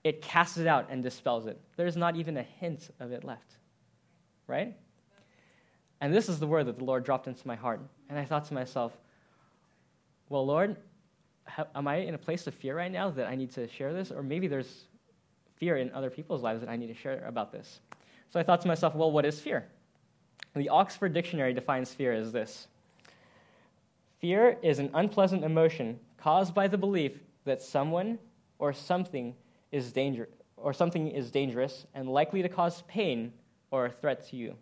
It 0.03 0.21
casts 0.21 0.57
it 0.57 0.67
out 0.67 0.87
and 0.89 1.01
dispels 1.01 1.45
it. 1.45 1.59
There's 1.77 1.95
not 1.95 2.17
even 2.17 2.37
a 2.37 2.43
hint 2.43 2.89
of 2.99 3.11
it 3.11 3.23
left. 3.23 3.57
Right? 4.47 4.75
And 6.01 6.13
this 6.13 6.27
is 6.27 6.39
the 6.39 6.47
word 6.47 6.65
that 6.67 6.77
the 6.77 6.83
Lord 6.83 7.05
dropped 7.05 7.27
into 7.27 7.47
my 7.47 7.55
heart. 7.55 7.79
And 8.09 8.19
I 8.19 8.25
thought 8.25 8.45
to 8.45 8.53
myself, 8.53 8.91
well, 10.27 10.45
Lord, 10.45 10.75
am 11.73 11.87
I 11.87 11.97
in 11.97 12.13
a 12.13 12.17
place 12.17 12.45
of 12.47 12.53
fear 12.53 12.75
right 12.75 12.91
now 12.91 13.09
that 13.11 13.27
I 13.27 13.35
need 13.35 13.51
to 13.51 13.67
share 13.67 13.93
this? 13.93 14.11
Or 14.11 14.21
maybe 14.21 14.47
there's 14.47 14.83
fear 15.55 15.77
in 15.77 15.91
other 15.93 16.09
people's 16.09 16.41
lives 16.41 16.59
that 16.59 16.69
I 16.69 16.75
need 16.75 16.87
to 16.87 16.93
share 16.93 17.23
about 17.25 17.53
this. 17.53 17.79
So 18.33 18.39
I 18.39 18.43
thought 18.43 18.61
to 18.61 18.67
myself, 18.67 18.95
well, 18.95 19.11
what 19.11 19.25
is 19.25 19.39
fear? 19.39 19.67
The 20.55 20.69
Oxford 20.69 21.13
Dictionary 21.13 21.53
defines 21.53 21.93
fear 21.93 22.13
as 22.13 22.31
this 22.31 22.67
Fear 24.21 24.57
is 24.63 24.79
an 24.79 24.89
unpleasant 24.95 25.43
emotion 25.43 25.99
caused 26.17 26.55
by 26.55 26.67
the 26.67 26.77
belief 26.77 27.19
that 27.45 27.61
someone 27.61 28.17
or 28.57 28.73
something 28.73 29.35
is 29.71 29.91
danger 29.91 30.29
or 30.57 30.73
something 30.73 31.09
is 31.09 31.29
dangerous 31.29 31.85
and 31.93 32.09
likely 32.09 32.41
to 32.41 32.49
cause 32.49 32.81
pain 32.87 33.31
or 33.69 33.85
a 33.85 33.91
threat 33.91 34.27
to 34.29 34.35
you. 34.35 34.55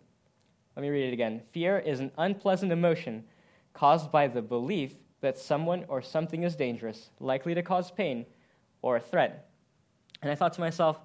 Let 0.76 0.82
me 0.82 0.90
read 0.90 1.08
it 1.08 1.14
again. 1.14 1.40
Fear 1.52 1.78
is 1.78 2.00
an 2.00 2.10
unpleasant 2.18 2.72
emotion 2.72 3.24
caused 3.72 4.12
by 4.12 4.28
the 4.28 4.42
belief 4.42 4.92
that 5.22 5.38
someone 5.38 5.86
or 5.88 6.02
something 6.02 6.42
is 6.42 6.56
dangerous, 6.56 7.08
likely 7.20 7.54
to 7.54 7.62
cause 7.62 7.90
pain, 7.90 8.26
or 8.82 8.96
a 8.96 9.00
threat. 9.00 9.48
And 10.20 10.30
I 10.30 10.34
thought 10.34 10.52
to 10.54 10.60
myself, 10.60 10.98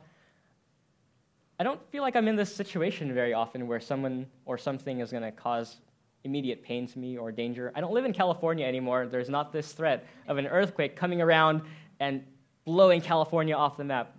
I 1.60 1.64
don't 1.64 1.84
feel 1.92 2.04
like 2.04 2.16
I'm 2.16 2.28
in 2.28 2.36
this 2.36 2.54
situation 2.56 3.14
very 3.14 3.34
often 3.34 3.68
where 3.68 3.80
someone 3.80 4.28
or 4.46 4.58
something 4.58 5.00
is 5.00 5.10
going 5.10 5.24
to 5.24 5.32
cause 5.32 5.78
immediate 6.24 6.62
pain 6.62 6.88
to 6.88 7.00
me 7.00 7.18
or 7.18 7.32
danger. 7.32 7.72
I 7.76 7.82
don't 7.82 7.94
live 7.94 8.06
in 8.06 8.14
California 8.14 8.66
anymore. 8.66 9.08
There's 9.08 9.30
not 9.30 9.52
this 9.52 9.72
threat 9.72 10.06
of 10.28 10.38
an 10.38 10.46
earthquake 10.46 10.96
coming 10.96 11.22
around 11.22 11.62
and 12.00 12.24
blowing 12.66 13.02
California 13.02 13.56
off 13.56 13.78
the 13.78 13.84
map. 13.84 14.16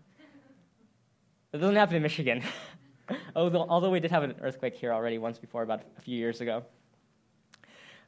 It 1.52 1.58
doesn't 1.58 1.76
happen 1.76 1.96
in 1.96 2.02
Michigan. 2.02 2.42
although, 3.36 3.66
although 3.68 3.90
we 3.90 4.00
did 4.00 4.10
have 4.10 4.24
an 4.24 4.34
earthquake 4.40 4.74
here 4.74 4.92
already 4.92 5.18
once 5.18 5.38
before, 5.38 5.62
about 5.62 5.82
a 5.96 6.00
few 6.00 6.16
years 6.16 6.40
ago. 6.40 6.64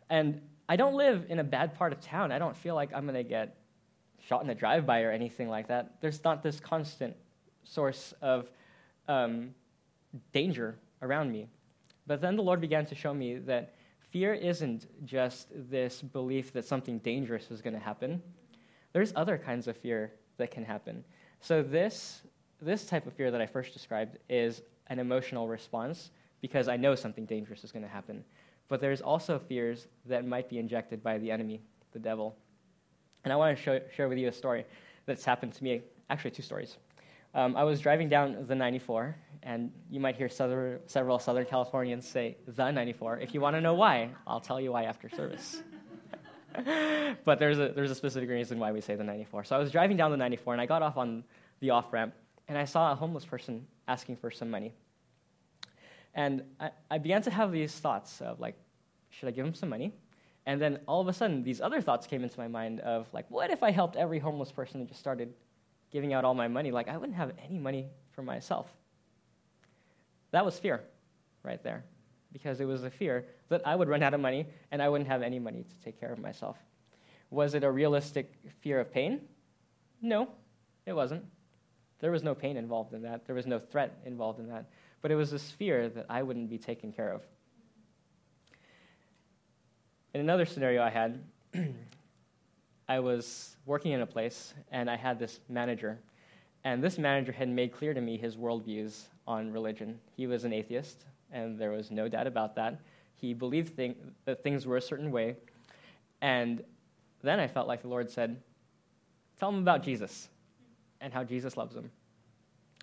And 0.08 0.40
I 0.68 0.76
don't 0.76 0.94
live 0.94 1.26
in 1.28 1.38
a 1.38 1.44
bad 1.44 1.76
part 1.76 1.92
of 1.92 2.00
town. 2.00 2.32
I 2.32 2.38
don't 2.38 2.56
feel 2.56 2.74
like 2.74 2.92
I'm 2.92 3.04
going 3.04 3.14
to 3.14 3.22
get 3.22 3.56
shot 4.26 4.42
in 4.42 4.50
a 4.50 4.54
drive 4.54 4.86
by 4.86 5.02
or 5.02 5.12
anything 5.12 5.48
like 5.48 5.68
that. 5.68 6.00
There's 6.00 6.22
not 6.24 6.42
this 6.42 6.58
constant 6.58 7.14
source 7.64 8.12
of 8.20 8.48
um, 9.10 9.54
danger 10.32 10.78
around 11.02 11.32
me. 11.32 11.48
But 12.06 12.20
then 12.20 12.36
the 12.36 12.42
Lord 12.42 12.60
began 12.60 12.86
to 12.86 12.94
show 12.94 13.12
me 13.12 13.38
that 13.38 13.74
fear 14.10 14.34
isn't 14.34 14.86
just 15.04 15.48
this 15.70 16.00
belief 16.00 16.52
that 16.52 16.64
something 16.64 16.98
dangerous 17.00 17.50
is 17.50 17.60
going 17.60 17.74
to 17.74 17.80
happen. 17.80 18.22
There's 18.92 19.12
other 19.16 19.36
kinds 19.36 19.68
of 19.68 19.76
fear 19.76 20.12
that 20.36 20.50
can 20.50 20.64
happen. 20.64 21.04
So 21.40 21.62
this 21.62 22.22
this 22.62 22.84
type 22.84 23.06
of 23.06 23.14
fear 23.14 23.30
that 23.30 23.40
I 23.40 23.46
first 23.46 23.72
described 23.72 24.18
is 24.28 24.62
an 24.88 24.98
emotional 24.98 25.48
response 25.48 26.10
because 26.42 26.68
I 26.68 26.76
know 26.76 26.94
something 26.94 27.24
dangerous 27.24 27.64
is 27.64 27.72
going 27.72 27.84
to 27.84 27.88
happen. 27.88 28.22
But 28.68 28.82
there's 28.82 29.00
also 29.00 29.38
fears 29.38 29.88
that 30.04 30.26
might 30.26 30.50
be 30.50 30.58
injected 30.58 31.02
by 31.02 31.16
the 31.16 31.30
enemy, 31.30 31.62
the 31.92 31.98
devil. 31.98 32.36
And 33.24 33.32
I 33.32 33.36
want 33.36 33.56
to 33.56 33.62
show, 33.62 33.80
share 33.94 34.10
with 34.10 34.18
you 34.18 34.28
a 34.28 34.32
story 34.32 34.66
that's 35.06 35.24
happened 35.24 35.54
to 35.54 35.64
me, 35.64 35.80
actually, 36.10 36.32
two 36.32 36.42
stories. 36.42 36.76
Um, 37.32 37.56
I 37.56 37.62
was 37.62 37.80
driving 37.80 38.08
down 38.08 38.46
the 38.48 38.54
94, 38.56 39.16
and 39.44 39.70
you 39.88 40.00
might 40.00 40.16
hear 40.16 40.28
several 40.28 41.18
Southern 41.18 41.46
Californians 41.46 42.08
say 42.08 42.36
the 42.46 42.70
94. 42.72 43.18
If 43.18 43.34
you 43.34 43.40
want 43.40 43.54
to 43.54 43.60
know 43.60 43.74
why, 43.74 44.10
I'll 44.26 44.40
tell 44.40 44.60
you 44.60 44.72
why 44.72 44.84
after 44.84 45.08
service. 45.08 45.62
but 47.24 47.38
there's 47.38 47.58
a, 47.60 47.68
there's 47.68 47.92
a 47.92 47.94
specific 47.94 48.28
reason 48.28 48.58
why 48.58 48.72
we 48.72 48.80
say 48.80 48.96
the 48.96 49.04
94. 49.04 49.44
So 49.44 49.54
I 49.54 49.60
was 49.60 49.70
driving 49.70 49.96
down 49.96 50.10
the 50.10 50.16
94, 50.16 50.54
and 50.54 50.60
I 50.60 50.66
got 50.66 50.82
off 50.82 50.96
on 50.96 51.22
the 51.60 51.70
off 51.70 51.92
ramp, 51.92 52.14
and 52.48 52.58
I 52.58 52.64
saw 52.64 52.90
a 52.90 52.96
homeless 52.96 53.24
person 53.24 53.64
asking 53.86 54.16
for 54.16 54.32
some 54.32 54.50
money. 54.50 54.72
And 56.14 56.42
I, 56.58 56.70
I 56.90 56.98
began 56.98 57.22
to 57.22 57.30
have 57.30 57.52
these 57.52 57.72
thoughts 57.72 58.20
of, 58.20 58.40
like, 58.40 58.56
should 59.10 59.28
I 59.28 59.30
give 59.30 59.46
him 59.46 59.54
some 59.54 59.68
money? 59.68 59.92
And 60.46 60.60
then 60.60 60.80
all 60.88 61.00
of 61.00 61.06
a 61.06 61.12
sudden, 61.12 61.44
these 61.44 61.60
other 61.60 61.80
thoughts 61.80 62.08
came 62.08 62.24
into 62.24 62.38
my 62.40 62.48
mind 62.48 62.80
of, 62.80 63.06
like, 63.12 63.30
what 63.30 63.50
if 63.50 63.62
I 63.62 63.70
helped 63.70 63.94
every 63.94 64.18
homeless 64.18 64.50
person 64.50 64.80
and 64.80 64.88
just 64.88 64.98
started 64.98 65.32
giving 65.90 66.12
out 66.12 66.24
all 66.24 66.34
my 66.34 66.48
money? 66.48 66.70
Like, 66.70 66.88
I 66.88 66.96
wouldn't 66.96 67.16
have 67.16 67.32
any 67.44 67.58
money 67.58 67.88
for 68.12 68.22
myself. 68.22 68.66
That 70.30 70.44
was 70.44 70.58
fear 70.58 70.82
right 71.42 71.62
there, 71.62 71.84
because 72.32 72.60
it 72.60 72.64
was 72.64 72.84
a 72.84 72.90
fear 72.90 73.26
that 73.48 73.66
I 73.66 73.74
would 73.74 73.88
run 73.88 74.02
out 74.02 74.14
of 74.14 74.20
money 74.20 74.46
and 74.70 74.82
I 74.82 74.88
wouldn't 74.88 75.08
have 75.08 75.22
any 75.22 75.38
money 75.38 75.64
to 75.64 75.84
take 75.84 75.98
care 75.98 76.12
of 76.12 76.18
myself. 76.18 76.56
Was 77.30 77.54
it 77.54 77.64
a 77.64 77.70
realistic 77.70 78.34
fear 78.60 78.80
of 78.80 78.92
pain? 78.92 79.20
No, 80.02 80.28
it 80.86 80.92
wasn't. 80.92 81.24
There 82.00 82.10
was 82.10 82.22
no 82.22 82.34
pain 82.34 82.56
involved 82.56 82.94
in 82.94 83.02
that, 83.02 83.26
there 83.26 83.34
was 83.34 83.46
no 83.46 83.58
threat 83.58 83.98
involved 84.04 84.40
in 84.40 84.48
that. 84.48 84.66
But 85.02 85.10
it 85.10 85.16
was 85.16 85.30
this 85.30 85.50
fear 85.50 85.88
that 85.88 86.06
I 86.08 86.22
wouldn't 86.22 86.50
be 86.50 86.58
taken 86.58 86.92
care 86.92 87.12
of. 87.12 87.22
In 90.12 90.20
another 90.20 90.44
scenario 90.44 90.82
I 90.82 90.90
had, 90.90 91.22
I 92.90 92.98
was 92.98 93.56
working 93.66 93.92
in 93.92 94.00
a 94.00 94.06
place 94.06 94.52
and 94.72 94.90
I 94.90 94.96
had 94.96 95.16
this 95.16 95.38
manager. 95.48 96.00
And 96.64 96.82
this 96.82 96.98
manager 96.98 97.30
had 97.30 97.48
made 97.48 97.72
clear 97.72 97.94
to 97.94 98.00
me 98.00 98.18
his 98.18 98.36
worldviews 98.36 99.04
on 99.28 99.52
religion. 99.52 100.00
He 100.16 100.26
was 100.26 100.42
an 100.42 100.52
atheist, 100.52 101.04
and 101.30 101.56
there 101.56 101.70
was 101.70 101.92
no 101.92 102.08
doubt 102.08 102.26
about 102.26 102.56
that. 102.56 102.80
He 103.14 103.32
believed 103.32 103.76
thing, 103.76 103.94
that 104.24 104.42
things 104.42 104.66
were 104.66 104.76
a 104.76 104.80
certain 104.80 105.12
way. 105.12 105.36
And 106.20 106.64
then 107.22 107.38
I 107.38 107.46
felt 107.46 107.68
like 107.68 107.82
the 107.82 107.88
Lord 107.88 108.10
said, 108.10 108.42
Tell 109.38 109.50
him 109.50 109.58
about 109.58 109.84
Jesus 109.84 110.28
and 111.00 111.14
how 111.14 111.22
Jesus 111.22 111.56
loves 111.56 111.76
him. 111.76 111.92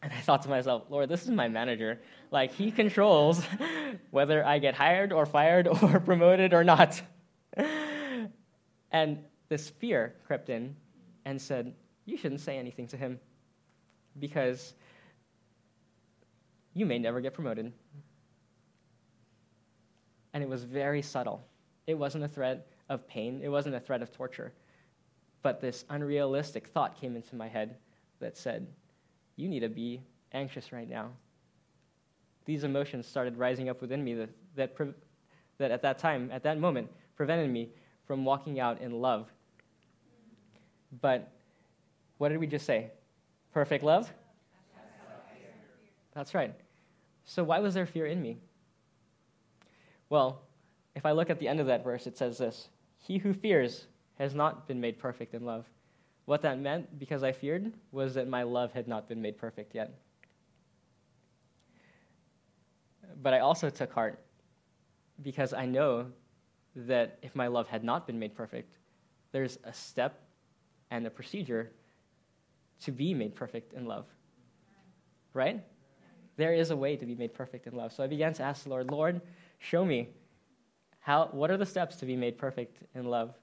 And 0.02 0.14
I 0.14 0.22
thought 0.22 0.42
to 0.44 0.50
myself, 0.50 0.84
Lord, 0.90 1.10
this 1.10 1.24
is 1.24 1.32
my 1.32 1.50
manager. 1.50 2.00
Like, 2.32 2.54
he 2.54 2.72
controls 2.72 3.46
whether 4.12 4.46
I 4.46 4.60
get 4.60 4.74
hired 4.74 5.12
or 5.12 5.26
fired 5.26 5.68
or 5.68 6.00
promoted 6.06 6.54
or 6.54 6.64
not. 6.64 7.02
and 8.92 9.20
this 9.50 9.70
fear 9.70 10.16
crept 10.26 10.50
in 10.50 10.76
and 11.26 11.42
said, 11.42 11.74
You 12.06 12.18
shouldn't 12.18 12.42
say 12.42 12.58
anything 12.58 12.88
to 12.88 12.98
him 12.98 13.20
because 14.20 14.74
you 16.74 16.86
may 16.86 17.00
never 17.00 17.22
get 17.22 17.34
promoted. 17.34 17.72
And 20.34 20.44
it 20.44 20.50
was 20.50 20.64
very 20.64 21.02
subtle. 21.02 21.44
It 21.88 21.98
wasn't 21.98 22.24
a 22.24 22.28
threat 22.28 22.68
of 22.90 23.08
pain, 23.08 23.42
it 23.44 23.50
wasn't 23.50 23.76
a 23.76 23.80
threat 23.80 24.02
of 24.02 24.12
torture. 24.12 24.54
But 25.42 25.62
this 25.62 25.86
unrealistic 25.90 26.68
thought 26.68 27.00
came 27.00 27.16
into 27.16 27.36
my 27.36 27.48
head 27.48 27.78
that 28.20 28.38
said, 28.38 28.68
You 29.36 29.48
need 29.48 29.62
to 29.62 29.70
be 29.70 30.02
anxious 30.34 30.72
right 30.72 30.90
now. 30.90 31.10
These 32.46 32.64
emotions 32.64 33.06
started 33.06 33.38
rising 33.38 33.70
up 33.70 33.82
within 33.82 34.04
me 34.04 34.14
that, 34.16 34.30
that, 34.56 34.76
that 35.58 35.72
at 35.72 35.82
that 35.82 36.00
time, 36.00 36.30
at 36.32 36.44
that 36.44 36.60
moment, 36.60 36.90
prevented 37.16 37.50
me 37.50 37.70
from 38.06 38.24
walking 38.24 38.60
out 38.60 38.82
in 38.82 39.02
love. 39.02 39.32
But 41.02 41.32
what 42.18 42.30
did 42.30 42.40
we 42.40 42.48
just 42.48 42.66
say? 42.66 42.92
Perfect 43.54 43.84
love? 43.84 44.12
That's 46.14 46.34
right. 46.34 46.54
So, 47.26 47.44
why 47.44 47.60
was 47.60 47.74
there 47.74 47.86
fear 47.86 48.08
in 48.08 48.22
me? 48.22 48.38
Well, 50.10 50.42
if 50.96 51.06
I 51.06 51.12
look 51.12 51.30
at 51.30 51.40
the 51.40 51.48
end 51.48 51.60
of 51.60 51.68
that 51.68 51.84
verse, 51.84 52.08
it 52.08 52.18
says 52.18 52.38
this 52.38 52.70
He 52.98 53.18
who 53.18 53.34
fears 53.34 53.88
has 54.18 54.34
not 54.34 54.68
been 54.68 54.82
made 54.82 54.98
perfect 54.98 55.34
in 55.34 55.46
love. 55.46 55.66
What 56.26 56.42
that 56.42 56.60
meant, 56.60 57.00
because 57.00 57.24
I 57.24 57.32
feared, 57.32 57.72
was 57.92 58.16
that 58.16 58.28
my 58.28 58.44
love 58.44 58.74
had 58.74 58.88
not 58.88 59.08
been 59.08 59.22
made 59.22 59.38
perfect 59.38 59.76
yet. 59.76 59.94
But 63.22 63.34
I 63.34 63.40
also 63.40 63.70
took 63.70 63.94
heart 63.94 64.20
because 65.22 65.54
I 65.54 65.66
know 65.66 66.08
that 66.76 67.18
if 67.22 67.36
my 67.36 67.48
love 67.48 67.68
had 67.68 67.84
not 67.84 68.06
been 68.06 68.20
made 68.20 68.36
perfect, 68.36 68.78
there's 69.32 69.58
a 69.64 69.74
step 69.74 70.22
and 70.92 71.06
a 71.06 71.10
procedure 71.10 71.72
to 72.82 72.92
be 72.92 73.14
made 73.14 73.36
perfect 73.36 73.74
in 73.74 73.86
love. 73.86 74.06
Right? 75.34 75.64
There 76.36 76.54
is 76.54 76.72
a 76.72 76.76
way 76.76 76.96
to 76.96 77.06
be 77.06 77.16
made 77.16 77.34
perfect 77.34 77.68
in 77.68 77.76
love. 77.76 77.94
So 77.94 78.04
I 78.04 78.08
began 78.08 78.34
to 78.34 78.44
ask 78.44 78.64
the 78.64 78.70
Lord, 78.70 78.92
Lord, 78.92 79.22
show 79.60 79.84
me 79.84 80.10
how, 81.00 81.30
what 81.32 81.50
are 81.50 81.58
the 81.58 81.66
steps 81.66 81.96
to 81.98 82.06
be 82.06 82.16
made 82.16 82.38
perfect 82.38 82.78
in 82.94 83.06
love? 83.06 83.34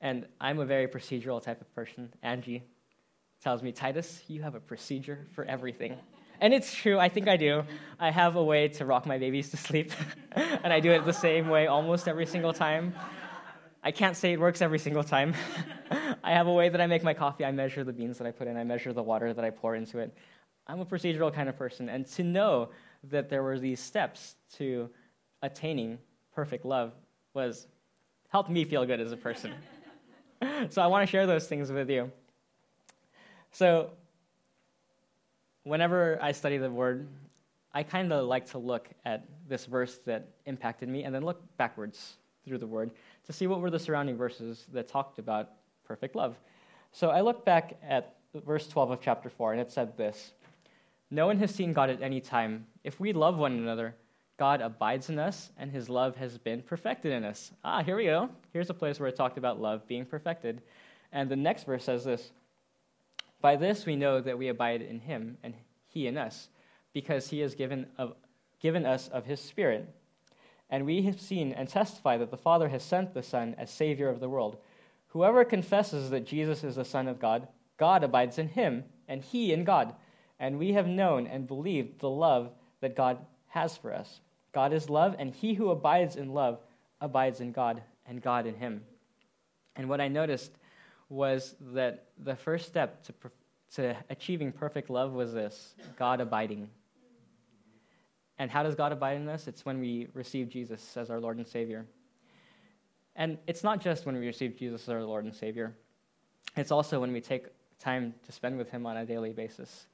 And 0.00 0.26
I'm 0.40 0.58
a 0.58 0.64
very 0.64 0.86
procedural 0.86 1.42
type 1.42 1.60
of 1.60 1.74
person. 1.74 2.12
Angie 2.22 2.62
tells 3.42 3.62
me, 3.62 3.72
Titus, 3.72 4.22
you 4.28 4.42
have 4.42 4.54
a 4.54 4.60
procedure 4.60 5.26
for 5.34 5.44
everything. 5.44 5.96
And 6.40 6.54
it's 6.54 6.74
true, 6.74 6.98
I 6.98 7.08
think 7.08 7.28
I 7.28 7.36
do. 7.36 7.64
I 7.98 8.10
have 8.10 8.36
a 8.36 8.42
way 8.42 8.68
to 8.68 8.86
rock 8.86 9.04
my 9.04 9.18
babies 9.18 9.50
to 9.50 9.58
sleep, 9.58 9.92
and 10.32 10.72
I 10.72 10.80
do 10.80 10.90
it 10.90 11.04
the 11.04 11.12
same 11.12 11.48
way 11.48 11.66
almost 11.66 12.08
every 12.08 12.24
single 12.24 12.54
time. 12.54 12.94
I 13.82 13.92
can't 13.92 14.16
say 14.16 14.32
it 14.32 14.40
works 14.40 14.60
every 14.60 14.78
single 14.78 15.02
time. 15.02 15.34
I 16.22 16.32
have 16.32 16.46
a 16.46 16.52
way 16.52 16.68
that 16.68 16.80
I 16.80 16.86
make 16.86 17.02
my 17.02 17.14
coffee. 17.14 17.44
I 17.44 17.52
measure 17.52 17.82
the 17.82 17.92
beans 17.92 18.18
that 18.18 18.26
I 18.26 18.30
put 18.30 18.46
in, 18.46 18.56
I 18.56 18.64
measure 18.64 18.92
the 18.92 19.02
water 19.02 19.32
that 19.32 19.44
I 19.44 19.50
pour 19.50 19.74
into 19.74 19.98
it. 19.98 20.14
I'm 20.66 20.80
a 20.80 20.86
procedural 20.86 21.32
kind 21.32 21.48
of 21.48 21.56
person. 21.56 21.88
And 21.88 22.06
to 22.12 22.22
know 22.22 22.70
that 23.04 23.30
there 23.30 23.42
were 23.42 23.58
these 23.58 23.80
steps 23.80 24.36
to 24.56 24.90
attaining 25.42 25.98
perfect 26.34 26.64
love 26.64 26.92
was 27.32 27.66
helped 28.28 28.50
me 28.50 28.64
feel 28.64 28.84
good 28.84 29.00
as 29.00 29.12
a 29.12 29.16
person. 29.16 29.52
so 30.70 30.82
I 30.82 30.86
want 30.86 31.06
to 31.06 31.10
share 31.10 31.26
those 31.26 31.46
things 31.46 31.72
with 31.72 31.88
you. 31.88 32.12
So, 33.52 33.90
whenever 35.64 36.18
I 36.22 36.32
study 36.32 36.58
the 36.58 36.70
word, 36.70 37.08
I 37.72 37.82
kind 37.82 38.12
of 38.12 38.26
like 38.26 38.50
to 38.50 38.58
look 38.58 38.88
at 39.04 39.24
this 39.48 39.64
verse 39.66 39.98
that 40.06 40.28
impacted 40.46 40.88
me 40.88 41.04
and 41.04 41.14
then 41.14 41.22
look 41.22 41.42
backwards 41.56 42.16
through 42.44 42.58
the 42.58 42.66
word 42.66 42.90
to 43.26 43.32
see 43.32 43.46
what 43.46 43.60
were 43.60 43.70
the 43.70 43.78
surrounding 43.78 44.16
verses 44.16 44.66
that 44.72 44.88
talked 44.88 45.18
about 45.18 45.50
perfect 45.84 46.14
love. 46.14 46.36
So 46.92 47.10
I 47.10 47.20
looked 47.20 47.44
back 47.44 47.78
at 47.86 48.16
verse 48.34 48.68
12 48.68 48.90
of 48.90 49.00
chapter 49.00 49.28
4, 49.28 49.52
and 49.52 49.60
it 49.60 49.70
said 49.70 49.96
this 49.96 50.32
No 51.10 51.26
one 51.26 51.38
has 51.38 51.54
seen 51.54 51.72
God 51.72 51.90
at 51.90 52.02
any 52.02 52.20
time. 52.20 52.66
If 52.84 53.00
we 53.00 53.12
love 53.12 53.36
one 53.36 53.52
another, 53.52 53.94
God 54.36 54.60
abides 54.62 55.10
in 55.10 55.18
us, 55.18 55.50
and 55.58 55.70
his 55.70 55.88
love 55.88 56.16
has 56.16 56.38
been 56.38 56.62
perfected 56.62 57.12
in 57.12 57.24
us. 57.24 57.52
Ah, 57.62 57.82
here 57.82 57.96
we 57.96 58.04
go. 58.04 58.30
Here's 58.52 58.70
a 58.70 58.74
place 58.74 58.98
where 58.98 59.08
it 59.08 59.16
talked 59.16 59.36
about 59.36 59.60
love 59.60 59.86
being 59.86 60.06
perfected. 60.06 60.62
And 61.12 61.28
the 61.28 61.36
next 61.36 61.64
verse 61.64 61.84
says 61.84 62.04
this 62.04 62.30
By 63.40 63.56
this 63.56 63.84
we 63.84 63.96
know 63.96 64.20
that 64.20 64.38
we 64.38 64.48
abide 64.48 64.82
in 64.82 65.00
him, 65.00 65.36
and 65.42 65.54
he 65.88 66.06
in 66.06 66.16
us, 66.16 66.48
because 66.92 67.28
he 67.28 67.40
has 67.40 67.54
given, 67.54 67.86
of, 67.98 68.14
given 68.60 68.86
us 68.86 69.08
of 69.08 69.26
his 69.26 69.40
Spirit. 69.40 69.88
And 70.70 70.86
we 70.86 71.02
have 71.02 71.20
seen 71.20 71.52
and 71.52 71.68
testify 71.68 72.16
that 72.16 72.30
the 72.30 72.36
Father 72.36 72.68
has 72.68 72.82
sent 72.82 73.12
the 73.12 73.22
Son 73.22 73.54
as 73.58 73.70
Savior 73.70 74.08
of 74.08 74.20
the 74.20 74.28
world. 74.28 74.58
Whoever 75.08 75.44
confesses 75.44 76.10
that 76.10 76.24
Jesus 76.24 76.62
is 76.62 76.76
the 76.76 76.84
Son 76.84 77.08
of 77.08 77.18
God, 77.18 77.48
God 77.76 78.04
abides 78.04 78.38
in 78.38 78.48
him, 78.48 78.84
and 79.08 79.22
he 79.22 79.52
in 79.52 79.64
God. 79.64 79.94
And 80.38 80.58
we 80.58 80.72
have 80.72 80.86
known 80.86 81.26
and 81.26 81.48
believed 81.48 81.98
the 81.98 82.08
love 82.08 82.52
that 82.80 82.96
God 82.96 83.18
has 83.48 83.76
for 83.76 83.92
us. 83.92 84.20
God 84.52 84.72
is 84.72 84.88
love, 84.88 85.16
and 85.18 85.34
he 85.34 85.54
who 85.54 85.70
abides 85.70 86.16
in 86.16 86.32
love 86.32 86.60
abides 87.00 87.40
in 87.40 87.50
God, 87.50 87.82
and 88.06 88.22
God 88.22 88.46
in 88.46 88.54
him. 88.54 88.82
And 89.76 89.88
what 89.88 90.00
I 90.00 90.08
noticed 90.08 90.52
was 91.08 91.56
that 91.72 92.06
the 92.18 92.36
first 92.36 92.66
step 92.66 93.02
to, 93.04 93.14
to 93.74 93.96
achieving 94.08 94.52
perfect 94.52 94.90
love 94.90 95.12
was 95.12 95.32
this 95.32 95.74
God 95.96 96.20
abiding. 96.20 96.68
And 98.40 98.50
how 98.50 98.62
does 98.62 98.74
God 98.74 98.90
abide 98.90 99.18
in 99.18 99.28
us? 99.28 99.46
It's 99.46 99.66
when 99.66 99.80
we 99.80 100.08
receive 100.14 100.48
Jesus 100.48 100.96
as 100.96 101.10
our 101.10 101.20
Lord 101.20 101.36
and 101.36 101.46
Savior. 101.46 101.84
And 103.14 103.36
it's 103.46 103.62
not 103.62 103.82
just 103.82 104.06
when 104.06 104.18
we 104.18 104.26
receive 104.26 104.56
Jesus 104.56 104.84
as 104.84 104.88
our 104.88 105.04
Lord 105.04 105.26
and 105.26 105.34
Savior, 105.34 105.76
it's 106.56 106.70
also 106.70 106.98
when 106.98 107.12
we 107.12 107.20
take 107.20 107.48
time 107.78 108.14
to 108.24 108.32
spend 108.32 108.56
with 108.56 108.70
Him 108.70 108.86
on 108.86 108.96
a 108.96 109.04
daily 109.04 109.34
basis. 109.34 109.88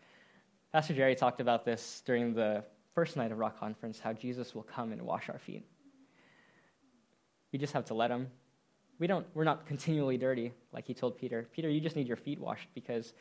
Pastor 0.72 0.94
Jerry 0.94 1.16
talked 1.16 1.40
about 1.40 1.64
this 1.64 2.04
during 2.06 2.34
the 2.34 2.62
first 2.94 3.16
night 3.16 3.32
of 3.32 3.38
Rock 3.38 3.58
Conference 3.58 3.98
how 3.98 4.12
Jesus 4.12 4.54
will 4.54 4.62
come 4.62 4.92
and 4.92 5.02
wash 5.02 5.28
our 5.28 5.40
feet. 5.40 5.66
We 7.52 7.58
just 7.58 7.72
have 7.72 7.84
to 7.86 7.94
let 7.94 8.12
Him. 8.12 8.28
We 9.00 9.08
don't, 9.08 9.26
we're 9.34 9.42
not 9.42 9.66
continually 9.66 10.18
dirty, 10.18 10.52
like 10.72 10.86
He 10.86 10.94
told 10.94 11.18
Peter. 11.18 11.48
Peter, 11.50 11.68
you 11.68 11.80
just 11.80 11.96
need 11.96 12.06
your 12.06 12.16
feet 12.16 12.38
washed 12.38 12.68
because 12.76 13.12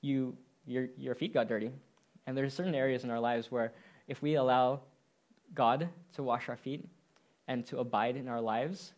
you, 0.00 0.36
your, 0.64 0.90
your 0.96 1.16
feet 1.16 1.34
got 1.34 1.48
dirty. 1.48 1.72
And 2.28 2.36
there's 2.36 2.54
certain 2.54 2.76
areas 2.76 3.02
in 3.02 3.10
our 3.10 3.18
lives 3.18 3.50
where 3.50 3.72
if 4.10 4.20
we 4.20 4.34
allow 4.34 4.80
God 5.54 5.88
to 6.14 6.22
wash 6.24 6.48
our 6.48 6.56
feet 6.56 6.84
and 7.46 7.64
to 7.66 7.78
abide 7.78 8.16
in 8.16 8.26
our 8.26 8.40
lives, 8.40 8.92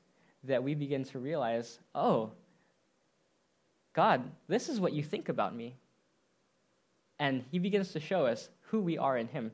that 0.45 0.65
we 0.65 0.75
begin 0.75 1.05
to 1.05 1.19
realize, 1.19 1.79
oh, 1.95 2.31
God, 3.93 4.23
this 4.49 4.71
is 4.71 4.81
what 4.81 4.95
you 4.95 5.03
think 5.03 5.29
about 5.29 5.55
me. 5.55 5.77
And 7.19 7.45
He 7.51 7.59
begins 7.59 7.93
to 7.93 8.01
show 8.01 8.25
us 8.25 8.49
who 8.63 8.81
we 8.81 8.97
are 8.97 9.19
in 9.19 9.29
Him. 9.29 9.53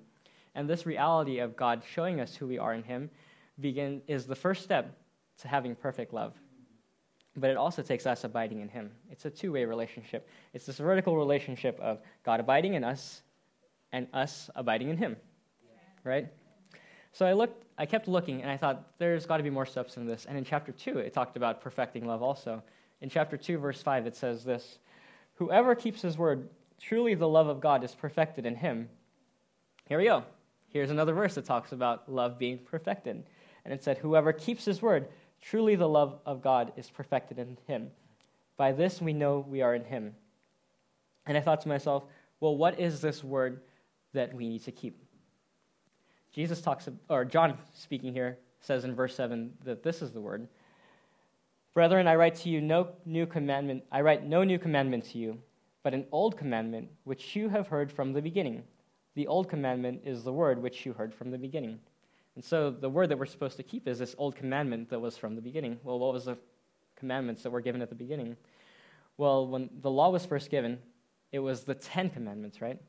And 0.55 0.71
this 0.71 0.87
reality 0.87 1.41
of 1.41 1.57
God 1.57 1.83
showing 1.93 2.21
us 2.21 2.37
who 2.37 2.47
we 2.47 2.59
are 2.59 2.73
in 2.73 2.85
Him 2.85 3.11
begin, 3.59 4.01
is 4.07 4.27
the 4.27 4.37
first 4.37 4.63
step 4.63 4.97
to 5.39 5.49
having 5.49 5.75
perfect 5.75 6.15
love. 6.15 6.35
But 7.37 7.51
it 7.51 7.57
also 7.57 7.83
takes 7.83 8.07
us 8.07 8.23
abiding 8.23 8.61
in 8.61 8.69
Him. 8.69 8.93
It's 9.11 9.25
a 9.25 9.31
two 9.31 9.51
way 9.51 9.65
relationship. 9.65 10.29
It's 10.55 10.67
this 10.67 10.79
vertical 10.79 11.17
relationship 11.17 11.81
of 11.81 11.99
God 12.25 12.39
abiding 12.39 12.75
in 12.75 12.85
us 12.85 13.23
and 13.91 14.07
us 14.13 14.51
abiding 14.55 14.91
in 14.91 14.97
Him 14.97 15.17
right? 16.09 16.29
So 17.13 17.27
I 17.27 17.33
looked, 17.33 17.65
I 17.79 17.87
kept 17.87 18.09
looking, 18.09 18.43
and 18.43 18.51
I 18.51 18.57
thought 18.57 18.99
there's 18.99 19.27
got 19.27 19.37
to 19.37 19.43
be 19.43 19.51
more 19.51 19.67
steps 19.67 19.97
in 19.97 20.07
this. 20.07 20.27
And 20.27 20.37
in 20.37 20.45
chapter 20.45 20.73
two, 20.73 20.99
it 20.99 21.13
talked 21.13 21.37
about 21.37 21.61
perfecting 21.61 22.07
love 22.07 22.23
also. 22.23 22.63
In 23.01 23.09
chapter 23.09 23.37
two, 23.37 23.59
verse 23.59 23.83
five, 23.83 24.07
it 24.07 24.17
says 24.17 24.45
this: 24.45 24.79
"Whoever 25.35 25.75
keeps 25.75 26.03
his 26.03 26.19
word, 26.19 26.49
truly 26.81 27.15
the 27.15 27.29
love 27.29 27.49
of 27.49 27.61
God 27.61 27.85
is 27.85 27.95
perfected 27.95 28.47
in 28.47 28.57
him." 28.57 28.89
Here 29.87 29.99
we 29.99 30.05
go. 30.05 30.25
Here's 30.69 30.91
another 30.91 31.15
verse 31.15 31.35
that 31.35 31.45
talks 31.45 31.73
about 31.73 32.11
love 32.11 32.39
being 32.39 32.59
perfected, 32.59 33.25
and 33.65 33.75
it 33.75 33.83
said, 33.83 33.99
"Whoever 33.99 34.33
keeps 34.33 34.65
his 34.65 34.83
word, 34.83 35.09
truly 35.41 35.77
the 35.77 35.89
love 35.89 36.21
of 36.27 36.43
God 36.43 36.73
is 36.77 36.91
perfected 36.91 37.39
in 37.39 37.59
him. 37.67 37.91
By 38.57 38.73
this 38.73 39.01
we 39.01 39.13
know 39.13 39.45
we 39.49 39.63
are 39.63 39.75
in 39.75 39.85
him." 39.85 40.15
And 41.27 41.37
I 41.37 41.41
thought 41.41 41.61
to 41.61 41.69
myself, 41.69 42.05
well, 42.41 42.57
what 42.57 42.79
is 42.79 43.01
this 43.01 43.23
word 43.23 43.61
that 44.13 44.33
we 44.33 44.49
need 44.49 44.65
to 44.65 44.73
keep? 44.73 45.05
Jesus 46.39 46.61
talks, 46.61 46.89
or 47.09 47.25
John 47.25 47.59
speaking 47.75 48.13
here, 48.13 48.39
says 48.61 48.85
in 48.85 48.95
verse 48.95 49.17
7 49.17 49.53
that 49.65 49.83
this 49.83 50.03
is 50.03 50.13
the 50.13 50.21
word. 50.21 50.47
Brethren, 51.75 52.07
I 52.07 52.15
write 52.15 52.37
to 52.37 52.49
you 52.49 52.61
no 52.61 52.91
new 53.05 53.27
commandment, 53.27 53.83
I 53.91 54.03
write 54.03 54.25
no 54.25 54.45
new 54.45 54.57
commandment 54.57 55.05
to 55.07 55.19
you, 55.19 55.41
but 55.83 55.95
an 55.95 56.07
old 56.13 56.39
commandment 56.39 56.91
which 57.03 57.35
you 57.35 57.49
have 57.49 57.67
heard 57.67 57.91
from 57.91 58.13
the 58.13 58.23
beginning. 58.23 58.63
The 59.17 59.27
old 59.27 59.49
commandment 59.49 60.03
is 60.05 60.23
the 60.23 60.33
word 60.33 60.63
which 60.63 60.87
you 60.87 60.93
heard 60.93 61.13
from 61.13 61.33
the 61.33 61.39
beginning. 61.39 61.81
And 62.37 62.45
so 62.45 62.71
the 62.71 62.89
word 62.89 63.09
that 63.09 63.19
we're 63.19 63.27
supposed 63.27 63.57
to 63.57 63.65
keep 63.65 63.89
is 63.89 63.99
this 63.99 64.15
old 64.17 64.37
commandment 64.37 64.91
that 64.91 65.01
was 65.01 65.17
from 65.17 65.35
the 65.35 65.43
beginning. 65.43 65.81
Well, 65.83 65.99
what 65.99 66.13
was 66.13 66.27
the 66.27 66.39
commandments 66.95 67.43
that 67.43 67.51
were 67.51 67.61
given 67.61 67.83
at 67.83 67.89
the 67.89 67.97
beginning? 67.97 68.37
Well, 69.17 69.49
when 69.49 69.71
the 69.83 69.91
law 69.91 70.11
was 70.11 70.25
first 70.25 70.51
given, 70.51 70.79
it 71.33 71.41
was 71.41 71.65
the 71.65 71.75
Ten 71.75 72.09
Commandments, 72.09 72.61
right? 72.61 72.81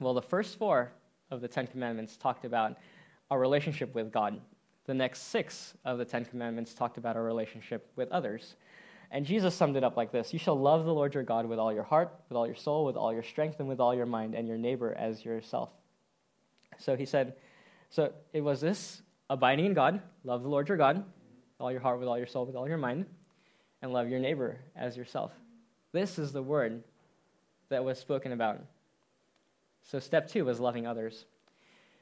Well, 0.00 0.14
the 0.14 0.22
first 0.22 0.58
four 0.58 0.90
of 1.30 1.40
the 1.40 1.48
Ten 1.48 1.66
Commandments 1.66 2.16
talked 2.16 2.44
about 2.44 2.76
our 3.30 3.38
relationship 3.38 3.94
with 3.94 4.12
God. 4.12 4.40
The 4.86 4.94
next 4.94 5.24
six 5.24 5.74
of 5.84 5.98
the 5.98 6.04
Ten 6.04 6.24
Commandments 6.24 6.74
talked 6.74 6.98
about 6.98 7.16
our 7.16 7.22
relationship 7.22 7.90
with 7.96 8.10
others. 8.10 8.56
And 9.10 9.24
Jesus 9.24 9.54
summed 9.54 9.76
it 9.76 9.84
up 9.84 9.96
like 9.96 10.12
this 10.12 10.32
You 10.32 10.38
shall 10.38 10.58
love 10.58 10.84
the 10.84 10.94
Lord 10.94 11.14
your 11.14 11.22
God 11.22 11.46
with 11.46 11.58
all 11.58 11.72
your 11.72 11.82
heart, 11.82 12.14
with 12.28 12.36
all 12.36 12.46
your 12.46 12.56
soul, 12.56 12.84
with 12.84 12.96
all 12.96 13.12
your 13.12 13.22
strength, 13.22 13.60
and 13.60 13.68
with 13.68 13.80
all 13.80 13.94
your 13.94 14.06
mind, 14.06 14.34
and 14.34 14.46
your 14.46 14.58
neighbor 14.58 14.94
as 14.94 15.24
yourself. 15.24 15.70
So 16.78 16.96
he 16.96 17.04
said, 17.04 17.34
So 17.90 18.12
it 18.32 18.40
was 18.40 18.60
this 18.60 19.02
abiding 19.30 19.66
in 19.66 19.74
God, 19.74 20.00
love 20.24 20.42
the 20.42 20.48
Lord 20.48 20.68
your 20.68 20.78
God, 20.78 20.96
with 20.96 21.60
all 21.60 21.72
your 21.72 21.80
heart, 21.80 21.98
with 21.98 22.08
all 22.08 22.18
your 22.18 22.26
soul, 22.26 22.46
with 22.46 22.56
all 22.56 22.68
your 22.68 22.78
mind, 22.78 23.06
and 23.82 23.92
love 23.92 24.08
your 24.08 24.20
neighbor 24.20 24.58
as 24.76 24.96
yourself. 24.96 25.32
This 25.92 26.18
is 26.18 26.32
the 26.32 26.42
word 26.42 26.82
that 27.70 27.84
was 27.84 27.98
spoken 27.98 28.32
about 28.32 28.60
so, 29.90 29.98
step 29.98 30.28
two 30.28 30.44
was 30.44 30.60
loving 30.60 30.86
others. 30.86 31.24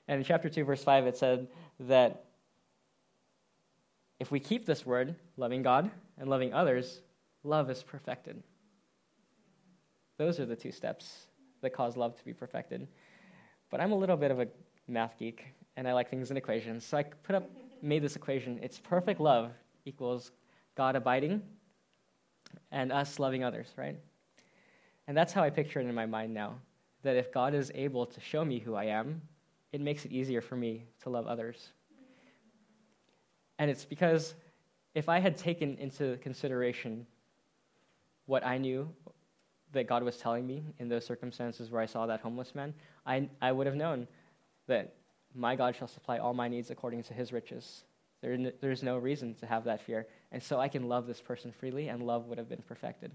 And 0.08 0.18
in 0.18 0.24
chapter 0.24 0.48
2, 0.48 0.64
verse 0.64 0.82
5, 0.82 1.06
it 1.06 1.16
said 1.16 1.46
that 1.80 2.24
if 4.18 4.32
we 4.32 4.40
keep 4.40 4.66
this 4.66 4.84
word, 4.84 5.14
loving 5.36 5.62
God 5.62 5.88
and 6.18 6.28
loving 6.28 6.52
others, 6.52 7.00
love 7.44 7.70
is 7.70 7.84
perfected. 7.84 8.42
Those 10.18 10.40
are 10.40 10.46
the 10.46 10.56
two 10.56 10.72
steps 10.72 11.26
that 11.60 11.70
cause 11.70 11.96
love 11.96 12.16
to 12.16 12.24
be 12.24 12.32
perfected. 12.32 12.88
But 13.70 13.80
I'm 13.80 13.92
a 13.92 13.96
little 13.96 14.16
bit 14.16 14.32
of 14.32 14.40
a 14.40 14.48
math 14.88 15.16
geek, 15.16 15.44
and 15.76 15.86
I 15.86 15.92
like 15.92 16.10
things 16.10 16.32
in 16.32 16.36
equations. 16.36 16.84
So 16.84 16.98
I 16.98 17.04
put 17.04 17.36
up, 17.36 17.48
made 17.82 18.02
this 18.02 18.16
equation. 18.16 18.58
It's 18.62 18.80
perfect 18.80 19.20
love 19.20 19.52
equals 19.84 20.32
God 20.74 20.96
abiding 20.96 21.40
and 22.72 22.90
us 22.90 23.20
loving 23.20 23.44
others, 23.44 23.68
right? 23.76 23.96
And 25.06 25.16
that's 25.16 25.32
how 25.32 25.44
I 25.44 25.50
picture 25.50 25.78
it 25.78 25.86
in 25.86 25.94
my 25.94 26.06
mind 26.06 26.34
now 26.34 26.56
that 27.06 27.16
if 27.16 27.32
God 27.32 27.54
is 27.54 27.70
able 27.72 28.04
to 28.04 28.20
show 28.20 28.44
me 28.44 28.58
who 28.58 28.74
I 28.74 28.86
am, 28.86 29.22
it 29.70 29.80
makes 29.80 30.04
it 30.04 30.10
easier 30.10 30.40
for 30.40 30.56
me 30.56 30.86
to 31.04 31.08
love 31.08 31.28
others. 31.28 31.70
And 33.60 33.70
it's 33.70 33.84
because 33.84 34.34
if 34.92 35.08
I 35.08 35.20
had 35.20 35.36
taken 35.36 35.76
into 35.78 36.16
consideration 36.16 37.06
what 38.24 38.44
I 38.44 38.58
knew 38.58 38.88
that 39.70 39.86
God 39.86 40.02
was 40.02 40.16
telling 40.16 40.44
me 40.44 40.64
in 40.80 40.88
those 40.88 41.06
circumstances 41.06 41.70
where 41.70 41.80
I 41.80 41.86
saw 41.86 42.06
that 42.06 42.20
homeless 42.20 42.56
man, 42.56 42.74
I, 43.06 43.28
I 43.40 43.52
would 43.52 43.68
have 43.68 43.76
known 43.76 44.08
that 44.66 44.94
my 45.32 45.54
God 45.54 45.76
shall 45.76 45.86
supply 45.86 46.18
all 46.18 46.34
my 46.34 46.48
needs 46.48 46.70
according 46.70 47.04
to 47.04 47.14
his 47.14 47.32
riches. 47.32 47.84
There, 48.20 48.50
there's 48.60 48.82
no 48.82 48.98
reason 48.98 49.34
to 49.34 49.46
have 49.46 49.62
that 49.64 49.80
fear. 49.80 50.08
And 50.32 50.42
so 50.42 50.58
I 50.58 50.66
can 50.66 50.88
love 50.88 51.06
this 51.06 51.20
person 51.20 51.52
freely, 51.52 51.86
and 51.86 52.02
love 52.02 52.26
would 52.26 52.38
have 52.38 52.48
been 52.48 52.64
perfected. 52.66 53.12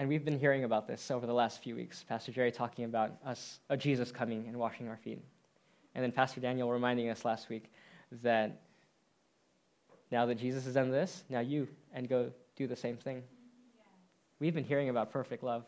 And 0.00 0.08
we've 0.08 0.24
been 0.24 0.38
hearing 0.38 0.64
about 0.64 0.86
this 0.86 1.10
over 1.10 1.26
the 1.26 1.34
last 1.34 1.62
few 1.62 1.76
weeks. 1.76 2.02
Pastor 2.08 2.32
Jerry 2.32 2.50
talking 2.50 2.86
about 2.86 3.18
us, 3.22 3.60
uh, 3.68 3.76
Jesus 3.76 4.10
coming 4.10 4.46
and 4.48 4.56
washing 4.56 4.88
our 4.88 4.96
feet. 4.96 5.22
And 5.94 6.02
then 6.02 6.10
Pastor 6.10 6.40
Daniel 6.40 6.72
reminding 6.72 7.10
us 7.10 7.22
last 7.26 7.50
week 7.50 7.70
that 8.22 8.62
now 10.10 10.24
that 10.24 10.36
Jesus 10.36 10.64
has 10.64 10.72
done 10.72 10.90
this, 10.90 11.24
now 11.28 11.40
you 11.40 11.68
and 11.92 12.08
go 12.08 12.32
do 12.56 12.66
the 12.66 12.74
same 12.74 12.96
thing. 12.96 13.22
We've 14.38 14.54
been 14.54 14.64
hearing 14.64 14.88
about 14.88 15.12
perfect 15.12 15.44
love 15.44 15.66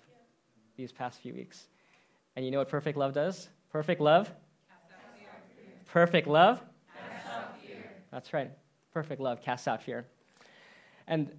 these 0.79 0.93
past 0.93 1.21
few 1.21 1.35
weeks. 1.35 1.67
And 2.35 2.43
you 2.43 2.51
know 2.51 2.57
what 2.57 2.71
perfect 2.71 2.97
love 2.97 3.13
does? 3.13 3.51
Perfect 3.71 4.01
love? 4.01 4.33
Perfect 5.93 6.27
love? 6.27 6.63
That's 8.11 8.33
right. 8.33 8.51
Perfect 8.95 9.21
love 9.21 9.43
casts 9.43 9.69
out 9.69 9.83
fear. 9.83 10.07
And 11.07 11.31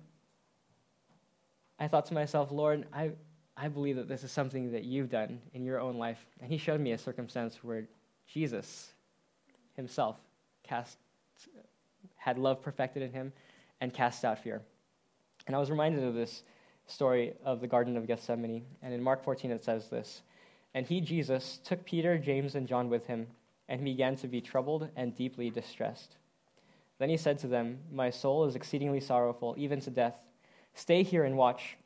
I 1.83 1.87
thought 1.87 2.05
to 2.07 2.13
myself, 2.13 2.51
Lord, 2.51 2.85
I, 2.93 3.11
I 3.57 3.67
believe 3.67 3.97
that 3.97 4.07
this 4.07 4.23
is 4.23 4.31
something 4.31 4.71
that 4.71 4.83
you've 4.83 5.09
done 5.09 5.41
in 5.53 5.65
your 5.65 5.79
own 5.79 5.97
life. 5.97 6.25
And 6.39 6.49
he 6.49 6.57
showed 6.57 6.79
me 6.79 6.93
a 6.93 6.97
circumstance 6.97 7.63
where 7.63 7.83
Jesus 8.25 8.93
himself 9.75 10.15
cast, 10.63 10.97
had 12.15 12.37
love 12.37 12.61
perfected 12.61 13.03
in 13.03 13.11
him 13.11 13.33
and 13.81 13.93
cast 13.93 14.23
out 14.23 14.39
fear. 14.41 14.61
And 15.45 15.55
I 15.55 15.59
was 15.59 15.69
reminded 15.69 16.03
of 16.03 16.13
this 16.13 16.43
story 16.87 17.33
of 17.43 17.59
the 17.59 17.67
Garden 17.67 17.97
of 17.97 18.07
Gethsemane. 18.07 18.63
And 18.81 18.93
in 18.93 19.01
Mark 19.01 19.23
14, 19.23 19.51
it 19.51 19.63
says 19.63 19.89
this 19.89 20.21
And 20.73 20.85
he, 20.85 21.01
Jesus, 21.01 21.59
took 21.65 21.83
Peter, 21.85 22.17
James, 22.17 22.55
and 22.55 22.65
John 22.65 22.89
with 22.89 23.05
him, 23.07 23.27
and 23.67 23.83
began 23.83 24.15
to 24.17 24.27
be 24.27 24.39
troubled 24.39 24.87
and 24.95 25.15
deeply 25.15 25.49
distressed. 25.49 26.15
Then 26.99 27.09
he 27.09 27.17
said 27.17 27.39
to 27.39 27.47
them, 27.47 27.79
My 27.91 28.09
soul 28.09 28.45
is 28.45 28.55
exceedingly 28.55 29.01
sorrowful, 29.01 29.55
even 29.57 29.81
to 29.81 29.89
death. 29.89 30.15
Stay 30.73 31.03
here 31.03 31.23
and 31.23 31.37
watch. 31.37 31.77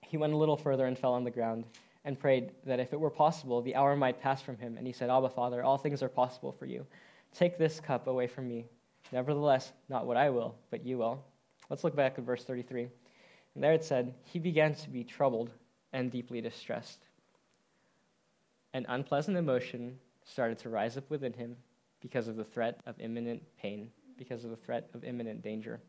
He 0.00 0.16
went 0.16 0.32
a 0.32 0.36
little 0.36 0.56
further 0.56 0.86
and 0.86 0.98
fell 0.98 1.12
on 1.12 1.24
the 1.24 1.30
ground 1.30 1.64
and 2.04 2.18
prayed 2.18 2.52
that 2.64 2.80
if 2.80 2.92
it 2.92 3.00
were 3.00 3.10
possible, 3.10 3.60
the 3.60 3.76
hour 3.76 3.94
might 3.94 4.20
pass 4.20 4.40
from 4.40 4.56
him. 4.56 4.76
And 4.76 4.86
he 4.86 4.92
said, 4.92 5.10
Abba, 5.10 5.28
Father, 5.28 5.62
all 5.62 5.76
things 5.76 6.02
are 6.02 6.08
possible 6.08 6.52
for 6.52 6.66
you. 6.66 6.86
Take 7.34 7.58
this 7.58 7.78
cup 7.78 8.06
away 8.06 8.26
from 8.26 8.48
me. 8.48 8.66
Nevertheless, 9.12 9.72
not 9.88 10.06
what 10.06 10.16
I 10.16 10.30
will, 10.30 10.56
but 10.70 10.84
you 10.84 10.98
will. 10.98 11.24
Let's 11.68 11.84
look 11.84 11.94
back 11.94 12.18
at 12.18 12.24
verse 12.24 12.44
33. 12.44 12.88
And 13.54 13.64
there 13.64 13.72
it 13.72 13.84
said, 13.84 14.14
He 14.24 14.38
began 14.38 14.74
to 14.74 14.90
be 14.90 15.04
troubled 15.04 15.50
and 15.92 16.10
deeply 16.10 16.40
distressed. 16.40 17.00
An 18.72 18.86
unpleasant 18.88 19.36
emotion 19.36 19.98
started 20.24 20.58
to 20.58 20.68
rise 20.68 20.96
up 20.96 21.08
within 21.10 21.32
him 21.32 21.56
because 22.00 22.28
of 22.28 22.36
the 22.36 22.44
threat 22.44 22.80
of 22.86 22.98
imminent 23.00 23.42
pain, 23.60 23.90
because 24.16 24.44
of 24.44 24.50
the 24.50 24.56
threat 24.56 24.88
of 24.94 25.04
imminent 25.04 25.42
danger. 25.42 25.80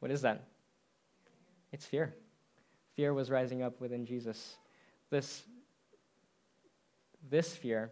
What 0.00 0.10
is 0.10 0.22
that? 0.22 0.44
It's 1.74 1.84
fear. 1.84 2.14
Fear 2.94 3.14
was 3.14 3.32
rising 3.32 3.60
up 3.60 3.80
within 3.80 4.06
Jesus. 4.06 4.58
This, 5.10 5.42
this 7.28 7.56
fear 7.56 7.90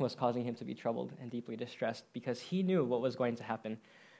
was 0.00 0.16
causing 0.16 0.42
him 0.44 0.56
to 0.56 0.64
be 0.64 0.74
troubled 0.74 1.12
and 1.22 1.30
deeply 1.30 1.54
distressed 1.54 2.02
because 2.12 2.40
he 2.40 2.64
knew 2.64 2.84
what 2.84 3.00
was 3.00 3.14
going 3.14 3.36
to 3.36 3.44
happen. 3.44 3.78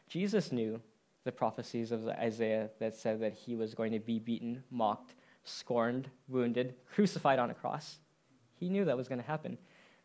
Jesus 0.08 0.52
knew 0.52 0.80
the 1.24 1.32
prophecies 1.32 1.90
of 1.90 2.06
Isaiah 2.06 2.70
that 2.78 2.94
said 2.94 3.18
that 3.22 3.34
he 3.34 3.56
was 3.56 3.74
going 3.74 3.90
to 3.90 3.98
be 3.98 4.20
beaten, 4.20 4.62
mocked, 4.70 5.16
scorned, 5.42 6.08
wounded, 6.28 6.76
crucified 6.94 7.40
on 7.40 7.50
a 7.50 7.54
cross. 7.54 7.98
He 8.54 8.68
knew 8.68 8.84
that 8.84 8.96
was 8.96 9.08
going 9.08 9.20
to 9.20 9.26
happen. 9.26 9.58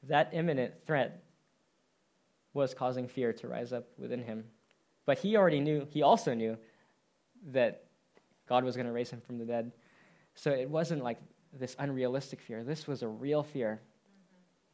That 0.07 0.31
imminent 0.33 0.73
threat 0.87 1.23
was 2.55 2.73
causing 2.73 3.07
fear 3.07 3.31
to 3.31 3.47
rise 3.47 3.73
up 3.73 3.85
within 3.99 4.23
him. 4.23 4.45
But 5.05 5.19
he 5.19 5.37
already 5.37 5.59
knew, 5.59 5.85
he 5.91 6.01
also 6.01 6.33
knew 6.33 6.57
that 7.51 7.83
God 8.51 8.65
was 8.65 8.75
going 8.75 8.85
to 8.85 8.91
raise 8.91 9.09
him 9.09 9.21
from 9.21 9.37
the 9.37 9.45
dead. 9.45 9.71
So 10.35 10.51
it 10.51 10.69
wasn't 10.69 11.05
like 11.05 11.17
this 11.57 11.73
unrealistic 11.79 12.41
fear. 12.41 12.65
This 12.65 12.85
was 12.85 13.01
a 13.01 13.07
real 13.07 13.43
fear 13.43 13.79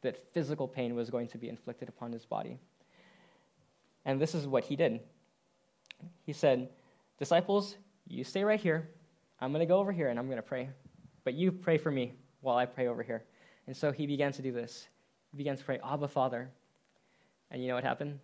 that 0.02 0.32
physical 0.34 0.66
pain 0.66 0.96
was 0.96 1.10
going 1.10 1.28
to 1.28 1.38
be 1.38 1.48
inflicted 1.48 1.88
upon 1.88 2.10
his 2.10 2.26
body. 2.26 2.58
And 4.04 4.20
this 4.20 4.34
is 4.34 4.48
what 4.48 4.64
he 4.64 4.74
did. 4.74 4.98
He 6.26 6.32
said, 6.32 6.70
Disciples, 7.20 7.76
you 8.08 8.24
stay 8.24 8.42
right 8.42 8.58
here. 8.58 8.88
I'm 9.40 9.52
going 9.52 9.60
to 9.60 9.66
go 9.66 9.78
over 9.78 9.92
here 9.92 10.08
and 10.08 10.18
I'm 10.18 10.26
going 10.26 10.38
to 10.38 10.42
pray. 10.42 10.70
But 11.22 11.34
you 11.34 11.52
pray 11.52 11.78
for 11.78 11.92
me 11.92 12.14
while 12.40 12.56
I 12.56 12.66
pray 12.66 12.88
over 12.88 13.04
here. 13.04 13.22
And 13.68 13.76
so 13.76 13.92
he 13.92 14.08
began 14.08 14.32
to 14.32 14.42
do 14.42 14.50
this. 14.50 14.88
He 15.30 15.36
began 15.36 15.56
to 15.56 15.62
pray, 15.62 15.78
Abba, 15.84 16.08
Father. 16.08 16.50
And 17.52 17.62
you 17.62 17.68
know 17.68 17.76
what 17.76 17.84
happened? 17.84 18.18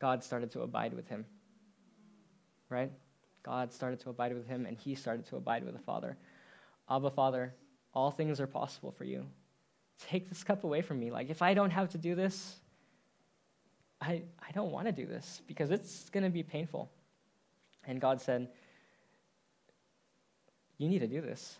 God 0.00 0.22
started 0.22 0.52
to 0.52 0.60
abide 0.60 0.94
with 0.94 1.08
him. 1.08 1.24
Right? 2.68 2.92
God 3.48 3.72
started 3.72 3.98
to 4.00 4.10
abide 4.10 4.34
with 4.34 4.46
him, 4.46 4.66
and 4.66 4.76
he 4.76 4.94
started 4.94 5.24
to 5.28 5.36
abide 5.36 5.64
with 5.64 5.72
the 5.72 5.80
Father. 5.80 6.18
Abba, 6.90 7.10
Father, 7.10 7.54
all 7.94 8.10
things 8.10 8.42
are 8.42 8.46
possible 8.46 8.92
for 8.92 9.04
you. 9.04 9.24
Take 9.98 10.28
this 10.28 10.44
cup 10.44 10.64
away 10.64 10.82
from 10.82 11.00
me. 11.00 11.10
Like, 11.10 11.30
if 11.30 11.40
I 11.40 11.54
don't 11.54 11.70
have 11.70 11.88
to 11.90 11.98
do 11.98 12.14
this, 12.14 12.56
I, 14.02 14.22
I 14.46 14.52
don't 14.54 14.70
want 14.70 14.84
to 14.86 14.92
do 14.92 15.06
this 15.06 15.40
because 15.46 15.70
it's 15.70 16.10
going 16.10 16.24
to 16.24 16.30
be 16.30 16.42
painful. 16.42 16.90
And 17.84 18.02
God 18.02 18.20
said, 18.20 18.48
You 20.76 20.90
need 20.90 20.98
to 20.98 21.08
do 21.08 21.22
this 21.22 21.56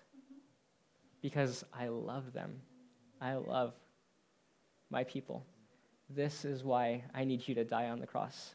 because 1.23 1.65
I 1.73 1.89
love 1.89 2.35
them. 2.35 2.61
I 3.19 3.37
love 3.37 3.73
my 4.91 5.05
people. 5.05 5.47
This 6.11 6.45
is 6.45 6.65
why 6.65 7.03
I 7.15 7.25
need 7.25 7.49
you 7.49 7.55
to 7.55 7.65
die 7.65 7.89
on 7.89 7.99
the 7.99 8.07
cross. 8.07 8.55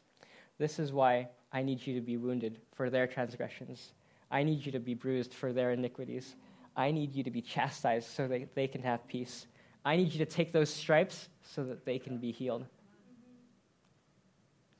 This 0.58 0.78
is 0.78 0.92
why 0.92 1.28
I 1.52 1.62
need 1.62 1.86
you 1.86 1.94
to 1.94 2.00
be 2.00 2.16
wounded 2.16 2.60
for 2.74 2.90
their 2.90 3.06
transgressions. 3.06 3.92
I 4.30 4.42
need 4.42 4.64
you 4.64 4.72
to 4.72 4.80
be 4.80 4.94
bruised 4.94 5.34
for 5.34 5.52
their 5.52 5.72
iniquities. 5.72 6.34
I 6.76 6.90
need 6.90 7.14
you 7.14 7.22
to 7.24 7.30
be 7.30 7.40
chastised 7.40 8.08
so 8.08 8.26
that 8.28 8.54
they 8.54 8.66
can 8.66 8.82
have 8.82 9.06
peace. 9.06 9.46
I 9.84 9.96
need 9.96 10.12
you 10.12 10.18
to 10.24 10.30
take 10.30 10.52
those 10.52 10.70
stripes 10.70 11.28
so 11.42 11.64
that 11.64 11.84
they 11.84 11.98
can 11.98 12.18
be 12.18 12.32
healed. 12.32 12.64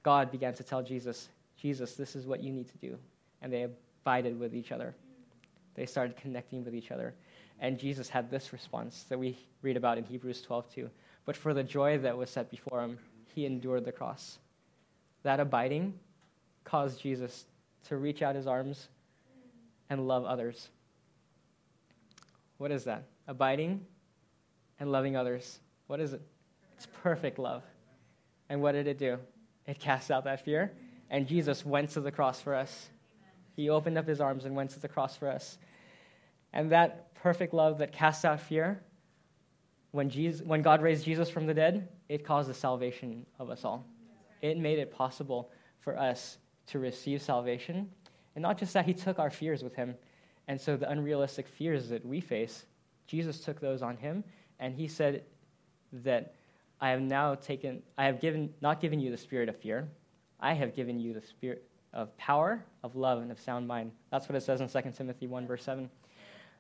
God 0.03 0.31
began 0.31 0.55
to 0.55 0.65
tell 0.65 0.83
Jesus, 0.83 1.29
Jesus, 1.57 1.95
this 1.95 2.17
is 2.17 2.27
what 2.27 2.43
you 2.43 2.53
need 2.53 2.69
to 2.69 2.79
do. 2.79 2.99
And 3.43 3.53
they 3.53 3.63
abided 3.63 4.39
with 4.39 4.55
each 4.55 4.73
other. 4.73 4.95
They 5.75 5.87
started 5.87 6.17
connecting 6.17 6.65
with 6.65 6.75
each 6.75 6.91
other. 6.91 7.15
And 7.61 7.79
Jesus 7.79 8.09
had 8.09 8.31
this 8.31 8.53
response 8.53 9.05
that 9.09 9.19
we 9.19 9.39
read 9.63 9.77
about 9.77 9.99
in 9.99 10.05
Hebrews 10.05 10.43
12 10.43 10.75
too. 10.75 10.91
But 11.25 11.37
for 11.37 11.55
the 11.55 11.63
joy 11.63 11.99
that 11.99 12.17
was 12.17 12.31
set 12.31 12.51
before 12.51 12.83
him, 12.83 12.99
he 13.35 13.47
endured 13.47 13.85
the 13.85 13.93
cross. 13.93 14.39
That 15.25 15.41
abiding 15.41 15.99
caused 16.65 17.01
Jesus 17.01 17.45
to 17.89 17.97
reach 17.97 18.23
out 18.23 18.37
his 18.37 18.47
arms 18.47 18.89
and 19.91 20.07
love 20.07 20.25
others. 20.25 20.69
What 22.59 22.71
is 22.71 22.85
that? 22.85 23.05
Abiding 23.27 23.85
and 24.81 24.93
loving 24.93 25.17
others. 25.17 25.59
What 25.87 26.01
is 26.01 26.13
it? 26.13 26.23
It's 26.77 26.87
perfect 27.03 27.39
love. 27.39 27.63
And 28.49 28.63
what 28.63 28.73
did 28.73 28.87
it 28.87 28.99
do? 28.99 29.19
It 29.67 29.79
cast 29.79 30.11
out 30.11 30.25
that 30.25 30.45
fear. 30.45 30.73
And 31.11 31.27
Jesus 31.27 31.65
went 31.65 31.91
to 31.91 32.01
the 32.01 32.11
cross 32.11 32.41
for 32.41 32.55
us. 32.55 32.89
He 33.57 33.71
opened 33.71 33.99
up 33.99 34.07
his 34.07 34.21
arms 34.21 34.45
and 34.45 34.55
went 34.55 34.71
to 34.71 34.81
the 34.81 34.89
cross 34.89 35.17
for 35.17 35.29
us. 35.29 35.59
And 36.53 36.73
that 36.73 37.15
perfect 37.15 37.55
love 37.55 37.79
that 37.79 37.93
casts 37.93 38.25
out 38.25 38.41
fear, 38.41 38.83
when, 39.93 40.11
Jesus, 40.11 40.45
when 40.45 40.63
God 40.63 40.83
raised 40.83 41.05
Jesus 41.05 41.31
from 41.31 41.47
the 41.47 41.55
dead, 41.55 41.89
it 42.09 42.25
caused 42.25 42.51
the 42.51 42.55
salvation 42.55 43.25
of 43.39 43.49
us 43.49 43.65
all. 43.65 43.87
It 44.45 44.59
made 44.59 44.79
it 44.79 44.93
possible 44.93 45.51
for 45.81 45.99
us 45.99 46.37
to 46.67 46.79
receive 46.79 47.23
salvation. 47.23 47.89
And 48.35 48.43
not 48.43 48.59
just 48.59 48.75
that, 48.75 48.85
he 48.85 48.93
took 48.93 49.19
our 49.19 49.31
fears 49.31 49.63
with 49.65 49.75
him. 49.75 49.95
And 50.49 50.61
so 50.61 50.77
the 50.77 50.91
unrealistic 50.91 51.49
fears 51.49 51.89
that 51.89 52.05
we 52.05 52.21
face, 52.21 52.67
Jesus 53.07 53.41
took 53.41 53.59
those 53.59 53.81
on 53.81 53.97
him, 53.97 54.23
and 54.61 54.75
he 54.75 54.87
said 54.87 55.25
that 56.05 56.35
I 56.79 56.91
have 56.91 57.01
now 57.01 57.37
taken, 57.37 57.83
I 57.97 58.05
have 58.05 58.21
given, 58.21 58.53
not 58.61 58.83
given 58.83 59.01
you 59.01 59.11
the 59.11 59.17
spirit 59.17 59.49
of 59.49 59.57
fear, 59.57 59.89
I 60.41 60.53
have 60.53 60.77
given 60.77 61.01
you 61.01 61.15
the 61.15 61.23
spirit 61.23 61.67
of 61.95 62.15
power, 62.19 62.63
of 62.83 62.97
love, 62.97 63.23
and 63.23 63.33
of 63.33 63.41
sound 63.41 63.67
mind. 63.67 63.93
That's 64.11 64.29
what 64.29 64.37
it 64.37 64.43
says 64.43 64.61
in 64.61 64.69
2 64.69 64.91
Timothy 64.91 65.27
1, 65.27 65.47
verse 65.47 65.65
7. 65.65 65.89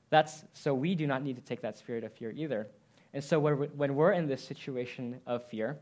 That's, 0.09 0.45
so 0.55 0.73
we 0.73 0.95
do 0.95 1.07
not 1.07 1.23
need 1.23 1.37
to 1.37 1.43
take 1.43 1.61
that 1.61 1.77
spirit 1.77 2.03
of 2.03 2.15
fear 2.15 2.31
either. 2.31 2.67
And 3.13 3.23
so 3.23 3.39
when 3.39 3.95
we're 3.95 4.13
in 4.13 4.27
this 4.27 4.43
situation 4.43 5.21
of 5.27 5.45
fear, 5.45 5.77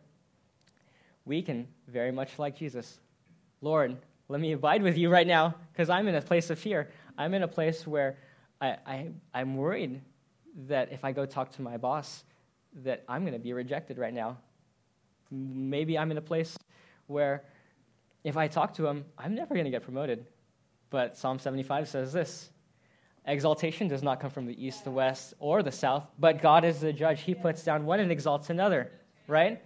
we 1.25 1.43
can 1.43 1.69
very 1.89 2.11
much 2.11 2.39
like 2.39 2.57
Jesus, 2.57 2.99
Lord, 3.61 3.97
let 4.29 4.41
me 4.41 4.53
abide 4.53 4.83
with 4.83 4.97
you 4.97 5.11
right 5.11 5.27
now 5.27 5.55
because 5.73 5.91
I'm 5.91 6.09
in 6.09 6.15
a 6.15 6.23
place 6.23 6.51
of 6.51 6.59
fear. 6.59 6.91
I'm 7.19 7.35
in 7.35 7.43
a 7.43 7.49
place 7.49 7.87
where 7.87 8.17
I, 8.61 8.77
I, 8.87 9.09
I'm 9.35 9.57
worried 9.57 10.01
that 10.69 10.93
if 10.93 11.05
I 11.05 11.13
go 11.13 11.27
talk 11.27 11.53
to 11.53 11.63
my 11.63 11.77
boss, 11.77 12.25
that 12.83 13.05
I'm 13.09 13.23
going 13.23 13.35
to 13.35 13.39
be 13.39 13.53
rejected 13.53 13.99
right 13.99 14.15
now. 14.15 14.39
Maybe 15.31 15.99
I'm 15.99 16.11
in 16.11 16.19
a 16.19 16.23
place 16.23 16.57
where 17.07 17.45
if 18.25 18.37
I 18.37 18.49
talk 18.49 18.75
to 18.75 18.87
him, 18.87 19.05
I'm 19.19 19.35
never 19.35 19.55
going 19.55 19.65
to 19.65 19.71
get 19.71 19.83
promoted. 19.83 20.27
But 20.91 21.17
Psalm 21.17 21.39
75 21.39 21.89
says 21.89 22.13
this 22.13 22.51
Exaltation 23.27 23.87
does 23.89 24.03
not 24.03 24.21
come 24.21 24.31
from 24.31 24.47
the 24.47 24.65
east, 24.65 24.85
the 24.85 24.91
west, 24.91 25.35
or 25.39 25.63
the 25.63 25.73
south, 25.73 26.07
but 26.19 26.43
God 26.43 26.65
is 26.65 26.81
the 26.81 26.93
judge. 26.93 27.23
He 27.23 27.35
puts 27.35 27.63
down 27.63 27.87
one 27.87 28.01
and 28.01 28.11
exalts 28.11 28.51
another, 28.51 28.91
right? 29.29 29.63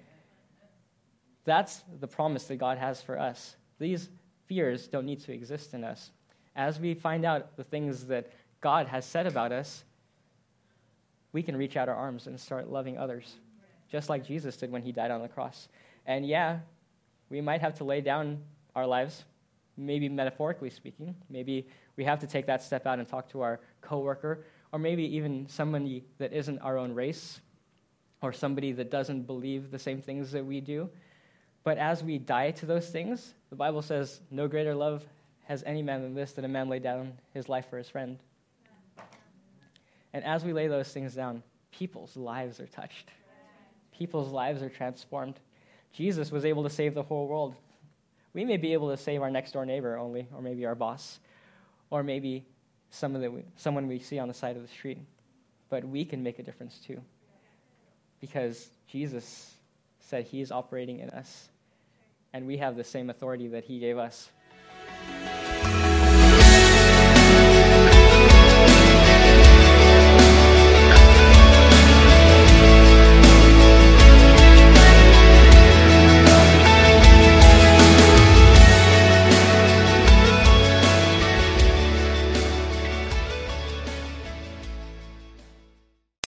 That's 1.46 1.82
the 2.00 2.08
promise 2.08 2.44
that 2.44 2.56
God 2.56 2.76
has 2.76 3.00
for 3.00 3.18
us. 3.18 3.56
These 3.78 4.10
fears 4.46 4.88
don't 4.88 5.06
need 5.06 5.20
to 5.20 5.32
exist 5.32 5.72
in 5.72 5.84
us. 5.84 6.10
As 6.54 6.78
we 6.78 6.92
find 6.92 7.24
out 7.24 7.56
the 7.56 7.64
things 7.64 8.06
that 8.06 8.30
God 8.60 8.86
has 8.88 9.06
said 9.06 9.26
about 9.26 9.52
us, 9.52 9.84
we 11.32 11.42
can 11.42 11.56
reach 11.56 11.76
out 11.76 11.88
our 11.88 11.94
arms 11.94 12.26
and 12.26 12.38
start 12.38 12.70
loving 12.70 12.98
others, 12.98 13.36
just 13.90 14.08
like 14.08 14.26
Jesus 14.26 14.56
did 14.56 14.72
when 14.72 14.82
he 14.82 14.90
died 14.92 15.10
on 15.10 15.22
the 15.22 15.28
cross. 15.28 15.68
And 16.06 16.26
yeah, 16.26 16.58
we 17.30 17.40
might 17.40 17.60
have 17.60 17.74
to 17.78 17.84
lay 17.84 18.00
down 18.00 18.42
our 18.74 18.86
lives, 18.86 19.24
maybe 19.76 20.08
metaphorically 20.08 20.70
speaking. 20.70 21.14
Maybe 21.28 21.68
we 21.96 22.04
have 22.04 22.18
to 22.20 22.26
take 22.26 22.46
that 22.46 22.62
step 22.62 22.86
out 22.86 22.98
and 22.98 23.06
talk 23.06 23.28
to 23.30 23.42
our 23.42 23.60
coworker, 23.82 24.44
or 24.72 24.78
maybe 24.78 25.04
even 25.16 25.46
somebody 25.48 26.04
that 26.18 26.32
isn't 26.32 26.58
our 26.60 26.76
own 26.76 26.92
race, 26.92 27.40
or 28.22 28.32
somebody 28.32 28.72
that 28.72 28.90
doesn't 28.90 29.26
believe 29.26 29.70
the 29.70 29.78
same 29.78 30.00
things 30.00 30.32
that 30.32 30.44
we 30.44 30.60
do. 30.60 30.88
But 31.66 31.78
as 31.78 32.04
we 32.04 32.18
die 32.18 32.52
to 32.52 32.66
those 32.66 32.88
things, 32.90 33.34
the 33.50 33.56
Bible 33.56 33.82
says, 33.82 34.20
No 34.30 34.46
greater 34.46 34.72
love 34.72 35.02
has 35.46 35.64
any 35.66 35.82
man 35.82 36.00
than 36.00 36.14
this, 36.14 36.30
that 36.34 36.44
a 36.44 36.48
man 36.48 36.68
lay 36.68 36.78
down 36.78 37.14
his 37.34 37.48
life 37.48 37.68
for 37.68 37.76
his 37.76 37.88
friend. 37.88 38.20
And 40.12 40.24
as 40.24 40.44
we 40.44 40.52
lay 40.52 40.68
those 40.68 40.92
things 40.92 41.12
down, 41.16 41.42
people's 41.72 42.16
lives 42.16 42.60
are 42.60 42.68
touched, 42.68 43.10
people's 43.90 44.30
lives 44.30 44.62
are 44.62 44.68
transformed. 44.68 45.40
Jesus 45.92 46.30
was 46.30 46.44
able 46.44 46.62
to 46.62 46.70
save 46.70 46.94
the 46.94 47.02
whole 47.02 47.26
world. 47.26 47.56
We 48.32 48.44
may 48.44 48.58
be 48.58 48.72
able 48.72 48.90
to 48.90 48.96
save 48.96 49.20
our 49.20 49.30
next 49.30 49.50
door 49.50 49.66
neighbor 49.66 49.98
only, 49.98 50.28
or 50.32 50.40
maybe 50.40 50.64
our 50.66 50.76
boss, 50.76 51.18
or 51.90 52.04
maybe 52.04 52.46
someone, 52.90 53.22
we, 53.32 53.42
someone 53.56 53.88
we 53.88 53.98
see 53.98 54.20
on 54.20 54.28
the 54.28 54.34
side 54.34 54.54
of 54.54 54.62
the 54.62 54.68
street. 54.68 54.98
But 55.68 55.84
we 55.84 56.04
can 56.04 56.22
make 56.22 56.38
a 56.38 56.44
difference 56.44 56.78
too. 56.78 57.00
Because 58.20 58.68
Jesus 58.86 59.54
said 59.98 60.26
he 60.26 60.40
is 60.40 60.52
operating 60.52 61.00
in 61.00 61.10
us 61.10 61.48
and 62.36 62.46
we 62.46 62.58
have 62.58 62.76
the 62.76 62.84
same 62.84 63.08
authority 63.08 63.48
that 63.48 63.64
he 63.64 63.78
gave 63.78 63.96
us 63.96 64.30